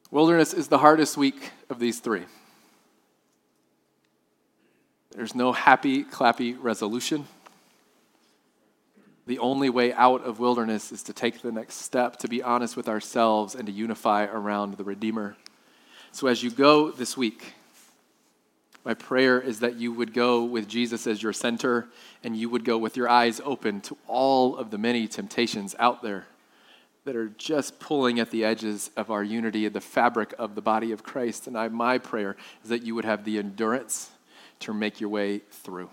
Wilderness 0.09 0.51
is 0.51 0.67
the 0.67 0.79
hardest 0.79 1.15
week 1.15 1.51
of 1.69 1.77
these 1.77 1.99
three. 1.99 2.25
There's 5.11 5.35
no 5.35 5.51
happy, 5.51 6.03
clappy 6.03 6.57
resolution. 6.59 7.27
The 9.27 9.37
only 9.37 9.69
way 9.69 9.93
out 9.93 10.23
of 10.23 10.39
wilderness 10.39 10.91
is 10.91 11.03
to 11.03 11.13
take 11.13 11.43
the 11.43 11.51
next 11.51 11.75
step, 11.75 12.17
to 12.17 12.27
be 12.27 12.41
honest 12.41 12.75
with 12.75 12.89
ourselves, 12.89 13.53
and 13.53 13.67
to 13.67 13.71
unify 13.71 14.25
around 14.25 14.77
the 14.77 14.83
Redeemer. 14.83 15.37
So 16.17 16.25
as 16.25 16.41
you 16.41 16.49
go 16.49 16.89
this 16.89 17.15
week, 17.15 17.53
my 18.83 18.95
prayer 18.95 19.39
is 19.39 19.59
that 19.59 19.75
you 19.75 19.93
would 19.93 20.15
go 20.15 20.45
with 20.45 20.67
Jesus 20.67 21.05
as 21.05 21.21
your 21.21 21.31
center 21.31 21.89
and 22.23 22.35
you 22.35 22.49
would 22.49 22.65
go 22.65 22.79
with 22.79 22.97
your 22.97 23.07
eyes 23.07 23.39
open 23.45 23.81
to 23.81 23.95
all 24.07 24.57
of 24.57 24.71
the 24.71 24.79
many 24.79 25.07
temptations 25.07 25.75
out 25.77 26.01
there 26.01 26.25
that 27.05 27.15
are 27.15 27.27
just 27.37 27.79
pulling 27.79 28.19
at 28.19 28.31
the 28.31 28.43
edges 28.43 28.89
of 28.97 29.11
our 29.11 29.23
unity 29.23 29.67
and 29.67 29.75
the 29.75 29.79
fabric 29.79 30.33
of 30.39 30.55
the 30.55 30.61
body 30.61 30.91
of 30.91 31.03
Christ. 31.03 31.45
And 31.45 31.55
I, 31.55 31.67
my 31.67 31.99
prayer 31.99 32.35
is 32.63 32.71
that 32.71 32.81
you 32.81 32.95
would 32.95 33.05
have 33.05 33.23
the 33.23 33.37
endurance 33.37 34.09
to 34.61 34.73
make 34.73 34.99
your 34.99 35.11
way 35.11 35.41
through. 35.51 35.91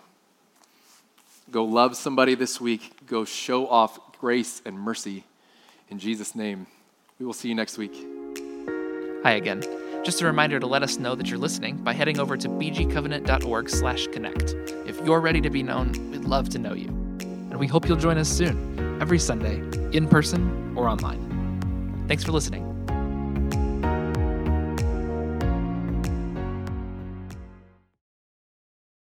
Go 1.51 1.67
love 1.67 1.99
somebody 1.99 2.35
this 2.35 2.59
week. 2.59 3.07
Go 3.07 3.27
show 3.27 3.69
off 3.69 3.99
grace 4.21 4.63
and 4.65 4.81
mercy. 4.81 5.25
In 5.91 5.99
Jesus' 5.99 6.35
name, 6.35 6.67
we 7.19 7.27
will 7.27 7.35
see 7.35 7.51
you 7.51 7.55
next 7.55 7.77
week. 7.77 7.95
Hi 9.23 9.33
again. 9.33 9.84
Just 10.05 10.21
a 10.21 10.27
reminder 10.27 10.61
to 10.61 10.67
let 10.67 10.83
us 10.83 10.99
know 10.99 11.15
that 11.15 11.31
you're 11.31 11.39
listening 11.39 11.79
by 11.79 11.95
heading 11.95 12.21
over 12.21 12.37
to 12.37 12.49
bgcovenant.org/connect. 12.49 14.55
If 14.87 15.01
you're 15.05 15.21
ready 15.21 15.41
to 15.41 15.49
be 15.49 15.63
known, 15.63 15.93
we'd 16.11 16.25
love 16.25 16.51
to 16.51 16.59
know 16.59 16.75
you. 16.75 16.89
And 16.89 17.59
we 17.59 17.67
hope 17.67 17.89
you'll 17.89 17.97
join 17.97 18.19
us 18.19 18.29
soon, 18.29 18.99
every 19.01 19.19
Sunday, 19.19 19.63
in 19.97 20.07
person 20.07 20.75
or 20.77 20.89
online. 20.89 22.05
Thanks 22.07 22.23
for 22.23 22.33
listening. 22.33 22.74